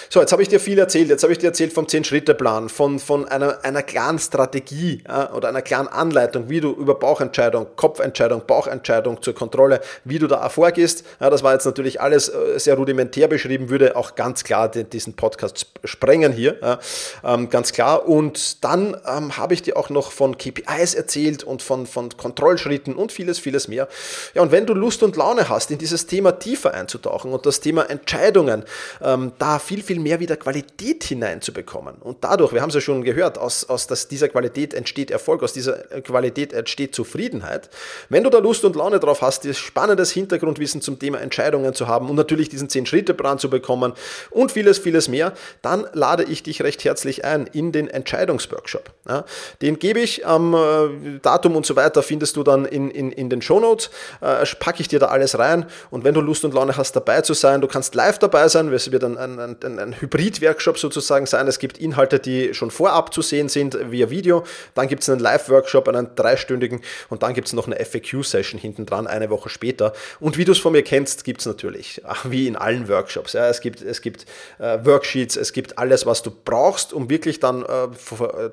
So, 0.10 0.22
jetzt 0.22 0.32
habe 0.32 0.44
ich 0.44 0.48
dir 0.48 0.60
viel 0.60 0.78
erzählt. 0.78 1.10
Jetzt 1.10 1.24
habe 1.24 1.34
ich 1.34 1.39
dir 1.39 1.48
erzählt 1.48 1.74
vom 1.74 1.86
10-Schritte-Plan, 1.86 2.70
von, 2.70 3.00
von 3.00 3.28
einer, 3.28 3.65
einer 3.65 3.82
klaren 3.82 4.20
Strategie 4.20 5.04
ja, 5.08 5.34
oder 5.34 5.50
einer 5.50 5.63
klaren 5.63 5.88
Anleitung, 5.88 6.48
wie 6.50 6.62
du 6.62 6.72
über 6.72 6.96
Bauchentscheidung, 6.96 7.68
Kopfentscheidung, 7.76 8.44
Bauchentscheidung 8.46 9.22
zur 9.22 9.34
Kontrolle, 9.34 9.82
wie 10.04 10.20
du 10.20 10.28
da 10.28 10.48
vorgehst. 10.50 11.04
Ja, 11.20 11.30
das 11.30 11.41
war 11.41 11.54
jetzt 11.54 11.65
natürlich 11.65 12.00
alles 12.00 12.30
äh, 12.30 12.60
sehr 12.60 12.76
rudimentär 12.76 13.28
beschrieben, 13.28 13.70
würde 13.70 13.96
auch 13.96 14.15
ganz 14.15 14.44
klar 14.44 14.70
den, 14.70 14.89
diesen 14.89 15.15
Podcast 15.15 15.68
sprengen 15.84 16.32
hier. 16.32 16.58
Ja, 16.62 16.80
ähm, 17.24 17.50
ganz 17.50 17.74
klar. 17.74 18.08
Und 18.08 18.63
dann 18.63 18.96
ähm, 19.08 19.38
habe 19.38 19.56
ich 19.56 19.63
dir 19.63 19.76
auch 19.76 19.89
noch 19.89 20.12
von 20.12 20.38
KPIs 20.38 20.94
erzählt 20.94 21.44
und 21.44 21.63
von, 21.63 21.88
von 21.88 22.15
Kontrollschritten 22.15 22.96
und 22.96 23.12
vieles, 23.12 23.39
vieles 23.39 23.68
mehr. 23.68 23.88
Ja, 24.36 24.44
und 24.44 24.52
wenn 24.52 24.68
du 24.68 24.76
Lust 24.76 25.02
und 25.02 25.15
Laune 25.15 25.50
hast, 25.50 25.72
in 25.72 25.80
diese 25.80 25.94
dieses 25.95 26.08
Thema 26.08 26.34
tiefer 26.34 26.73
einzutauchen 26.73 27.31
und 27.31 27.45
das 27.45 27.62
Thema 27.62 27.89
Entscheidungen, 27.89 28.63
ähm, 29.01 29.31
da 29.39 29.60
viel, 29.60 29.81
viel 29.81 29.99
mehr 29.99 30.19
wieder 30.19 30.36
Qualität 30.36 31.05
hineinzubekommen. 31.05 31.95
Und 32.01 32.17
dadurch, 32.21 32.51
wir 32.51 32.62
haben 32.62 32.69
es 32.69 32.75
ja 32.75 32.81
schon 32.81 33.01
gehört, 33.01 33.38
aus, 33.38 33.69
aus 33.69 33.88
das, 33.88 34.10
dieser 34.10 34.27
Qualität 34.27 34.73
entsteht 34.73 35.10
Erfolg, 35.10 35.41
aus 35.41 35.53
dieser 35.53 35.77
Qualität 36.01 36.51
entsteht 36.51 36.93
Zufriedenheit. 36.93 37.69
Wenn 38.10 38.23
du 38.23 38.29
da 38.29 38.39
Lust 38.39 38.65
und 38.65 38.75
Laune 38.75 38.99
drauf 38.99 39.21
hast, 39.21 39.45
spannendes 39.55 40.12
Hintergrundwissen 40.12 40.81
zum 40.81 40.99
Thema 40.99 41.21
Entscheidungen 41.21 41.73
zu 41.73 41.88
haben 41.88 42.10
und 42.10 42.15
natürlich 42.15 42.49
diesen 42.49 42.67
10-Schritte-Plan 42.67 43.39
zu 43.39 43.49
bekommen 43.49 43.93
und 44.31 44.51
vieles, 44.51 44.79
vieles 44.79 45.08
mehr, 45.08 45.34
dann 45.62 45.88
lade 45.93 46.23
ich 46.23 46.43
dich 46.43 46.62
recht 46.62 46.84
herzlich 46.84 47.23
ein 47.23 47.47
in 47.47 47.71
den 47.71 47.88
Entscheidungsworkshop. 47.88 48.91
Ja, 49.08 49.23
den 49.62 49.79
gebe 49.79 50.01
ich 50.01 50.27
am 50.27 50.53
äh, 50.53 51.19
Datum 51.21 51.55
und 51.55 51.65
so 51.65 51.77
weiter, 51.77 52.03
findest 52.03 52.36
du 52.36 52.43
dann 52.43 52.65
in, 52.65 52.91
in, 52.91 53.12
in 53.12 53.29
den 53.29 53.41
Shownotes, 53.41 53.89
äh, 54.19 54.45
packe 54.60 54.81
ich 54.81 54.88
dir 54.89 54.99
da 54.99 55.08
alles 55.08 55.38
rein 55.38 55.67
und 55.91 56.04
wenn 56.04 56.13
du 56.13 56.21
Lust 56.21 56.45
und 56.45 56.54
Laune 56.54 56.76
hast, 56.78 56.95
dabei 56.95 57.21
zu 57.21 57.34
sein, 57.34 57.62
du 57.62 57.67
kannst 57.67 57.95
live 57.95 58.19
dabei 58.19 58.48
sein, 58.48 58.71
es 58.74 58.91
wird 58.91 59.04
ein, 59.04 59.17
ein, 59.17 59.39
ein, 59.39 59.80
ein 59.80 60.02
Hybrid-Workshop 60.02 60.78
sozusagen 60.78 61.26
sein. 61.26 61.48
Es 61.48 61.60
gibt 61.60 61.78
Inhalte, 61.78 62.19
die 62.19 62.54
schon 62.54 62.71
vorab 62.71 63.13
zu 63.13 63.21
sehen 63.21 63.50
sind 63.50 63.78
via 63.91 64.10
Video. 64.10 64.43
Dann 64.74 64.88
gibt 64.88 65.04
es 65.04 65.10
einen 65.10 65.19
Live-Workshop, 65.19 65.88
einen 65.88 66.15
dreistündigen 66.15 66.82
und 67.10 67.24
dann 67.24 67.34
gibt 67.34 67.48
es 67.48 67.54
noch 67.54 67.67
eine 67.67 67.84
FAQ-Session 67.84 68.60
hinten 68.60 68.86
dran, 68.86 69.08
eine 69.08 69.30
Woche 69.30 69.50
später. 69.50 69.93
Und 70.19 70.38
wie 70.38 70.45
du 70.45 70.52
es 70.52 70.60
von 70.60 70.71
mir 70.71 70.84
kennst, 70.84 71.24
gibt 71.24 71.41
es 71.41 71.45
natürlich, 71.45 72.02
wie 72.24 72.48
in 72.48 72.56
allen 72.56 72.88
Workshops. 72.89 73.34
Ja, 73.34 73.48
es 73.48 73.62
gibt, 73.62 73.82
es 73.82 74.02
gibt 74.02 74.26
äh, 74.60 74.80
Worksheets, 74.84 75.36
es 75.36 75.54
gibt 75.54 75.78
alles, 75.78 76.06
was 76.06 76.24
du 76.24 76.32
brauchst, 76.32 76.93
um 76.93 77.10
wirklich 77.10 77.39
dann 77.39 77.63
äh, 77.63 77.88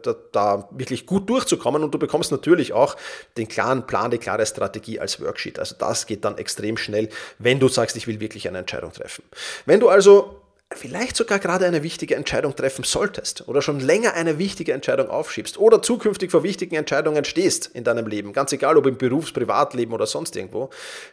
da, 0.02 0.14
da 0.32 0.68
wirklich 0.70 1.06
gut 1.06 1.28
durchzukommen. 1.28 1.82
Und 1.82 1.92
du 1.92 1.98
bekommst 1.98 2.32
natürlich 2.32 2.72
auch 2.72 2.96
den 3.36 3.48
klaren 3.48 3.86
Plan, 3.86 4.10
die 4.10 4.18
klare 4.18 4.46
Strategie 4.46 5.00
als 5.00 5.20
Worksheet. 5.20 5.58
Also 5.58 5.74
das 5.78 6.06
geht 6.06 6.24
dann 6.24 6.38
extrem 6.38 6.76
schnell 6.76 7.08
wenn 7.38 7.60
du 7.60 7.68
sagst, 7.68 7.96
ich 7.96 8.06
will 8.06 8.20
wirklich 8.20 8.48
eine 8.48 8.58
Entscheidung 8.58 8.92
treffen. 8.92 9.24
Wenn 9.66 9.80
du 9.80 9.88
also 9.88 10.42
vielleicht 10.76 11.16
sogar 11.16 11.38
gerade 11.38 11.66
eine 11.66 11.82
wichtige 11.82 12.14
Entscheidung 12.14 12.54
treffen 12.56 12.84
solltest 12.84 13.48
oder 13.48 13.62
schon 13.62 13.80
länger 13.80 14.14
eine 14.14 14.38
wichtige 14.38 14.72
Entscheidung 14.72 15.08
aufschiebst 15.08 15.58
oder 15.58 15.82
zukünftig 15.82 16.30
vor 16.30 16.42
wichtigen 16.42 16.76
Entscheidungen 16.76 17.24
stehst 17.24 17.66
in 17.66 17.84
deinem 17.84 18.06
Leben, 18.06 18.32
ganz 18.32 18.52
egal 18.52 18.76
ob 18.76 18.86
im 18.86 18.96
Berufs-, 18.96 19.32
Privatleben 19.32 19.92
oder 19.92 20.06
sonst 20.06 20.36
irgendwo, 20.36 20.70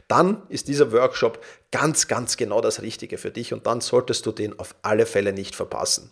dann 0.08 0.44
ist 0.50 0.68
dieser 0.68 0.92
Workshop 0.92 1.40
ganz, 1.72 2.08
ganz 2.08 2.36
genau 2.36 2.62
das 2.62 2.82
Richtige 2.82 3.20
für 3.20 3.30
dich 3.30 3.54
und 3.54 3.68
dann 3.68 3.80
solltest 3.80 4.26
du 4.26 4.32
den 4.32 4.58
auf 4.58 4.74
alle 4.82 5.06
Fälle 5.06 5.34
nicht 5.34 5.56
verpassen. 5.56 6.12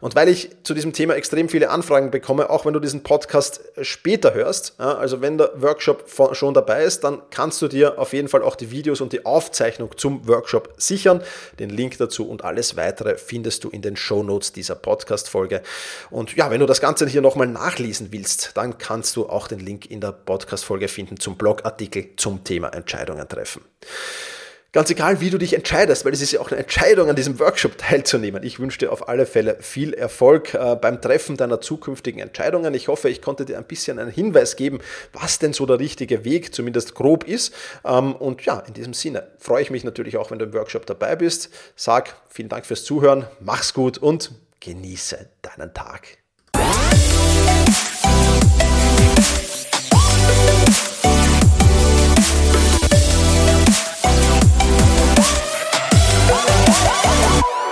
Und 0.00 0.14
weil 0.14 0.28
ich 0.28 0.50
zu 0.62 0.74
diesem 0.74 0.92
Thema 0.92 1.14
extrem 1.14 1.48
viele 1.48 1.70
Anfragen 1.70 2.12
bekomme, 2.12 2.50
auch 2.50 2.66
wenn 2.66 2.72
du 2.72 2.78
diesen 2.78 3.02
Podcast 3.02 3.60
später 3.82 4.32
hörst, 4.32 4.78
also 4.78 5.20
wenn 5.20 5.38
der 5.38 5.60
Workshop 5.60 6.08
schon 6.32 6.54
dabei 6.54 6.84
ist, 6.84 7.02
dann 7.02 7.20
kannst 7.30 7.60
du 7.62 7.68
dir 7.68 7.98
auf 7.98 8.12
jeden 8.12 8.28
Fall 8.28 8.42
auch 8.42 8.54
die 8.54 8.70
Videos 8.70 9.00
und 9.00 9.12
die 9.12 9.26
Aufzeichnung 9.26 9.90
zum 9.96 10.28
Workshop 10.28 10.74
sichern. 10.76 11.22
Den 11.58 11.70
Link 11.70 11.98
dazu 11.98 12.28
und 12.28 12.44
alles 12.44 12.76
weitere 12.76 13.16
findest 13.16 13.64
du 13.64 13.70
in 13.70 13.82
den 13.82 13.96
Show 13.96 14.22
Notes 14.22 14.52
dieser 14.52 14.76
Podcast-Folge. 14.76 15.62
Und 16.10 16.36
ja, 16.36 16.50
wenn 16.50 16.60
du 16.60 16.66
das 16.66 16.80
Ganze 16.80 17.08
hier 17.08 17.22
nochmal 17.22 17.48
nachlesen 17.48 18.12
willst, 18.12 18.52
dann 18.54 18.78
kannst 18.78 19.16
du 19.16 19.28
auch 19.28 19.48
den 19.48 19.58
Link 19.58 19.90
in 19.90 20.00
der 20.00 20.12
Podcast-Folge 20.12 20.86
finden 20.86 21.18
zum 21.18 21.36
Blogartikel 21.36 22.10
zum 22.16 22.44
Thema 22.44 22.68
Entscheidungen 22.68 23.28
treffen. 23.28 23.62
Ganz 24.74 24.88
egal, 24.88 25.20
wie 25.20 25.28
du 25.28 25.36
dich 25.36 25.52
entscheidest, 25.52 26.06
weil 26.06 26.14
es 26.14 26.22
ist 26.22 26.32
ja 26.32 26.40
auch 26.40 26.50
eine 26.50 26.58
Entscheidung, 26.60 27.10
an 27.10 27.16
diesem 27.16 27.38
Workshop 27.38 27.76
teilzunehmen. 27.76 28.42
Ich 28.42 28.58
wünsche 28.58 28.78
dir 28.78 28.90
auf 28.90 29.06
alle 29.06 29.26
Fälle 29.26 29.58
viel 29.60 29.92
Erfolg 29.92 30.54
äh, 30.54 30.76
beim 30.76 30.98
Treffen 30.98 31.36
deiner 31.36 31.60
zukünftigen 31.60 32.22
Entscheidungen. 32.22 32.72
Ich 32.72 32.88
hoffe, 32.88 33.10
ich 33.10 33.20
konnte 33.20 33.44
dir 33.44 33.58
ein 33.58 33.64
bisschen 33.64 33.98
einen 33.98 34.10
Hinweis 34.10 34.56
geben, 34.56 34.78
was 35.12 35.38
denn 35.38 35.52
so 35.52 35.66
der 35.66 35.78
richtige 35.78 36.24
Weg 36.24 36.54
zumindest 36.54 36.94
grob 36.94 37.24
ist. 37.24 37.52
Ähm, 37.84 38.16
und 38.16 38.46
ja, 38.46 38.60
in 38.60 38.72
diesem 38.72 38.94
Sinne 38.94 39.28
freue 39.38 39.60
ich 39.60 39.70
mich 39.70 39.84
natürlich 39.84 40.16
auch, 40.16 40.30
wenn 40.30 40.38
du 40.38 40.46
im 40.46 40.54
Workshop 40.54 40.86
dabei 40.86 41.16
bist. 41.16 41.50
Sag 41.76 42.16
vielen 42.30 42.48
Dank 42.48 42.64
fürs 42.64 42.82
Zuhören, 42.82 43.26
mach's 43.40 43.74
gut 43.74 43.98
und 43.98 44.30
genieße 44.60 45.28
deinen 45.42 45.74
Tag. 45.74 46.16
Bye. 57.22 57.71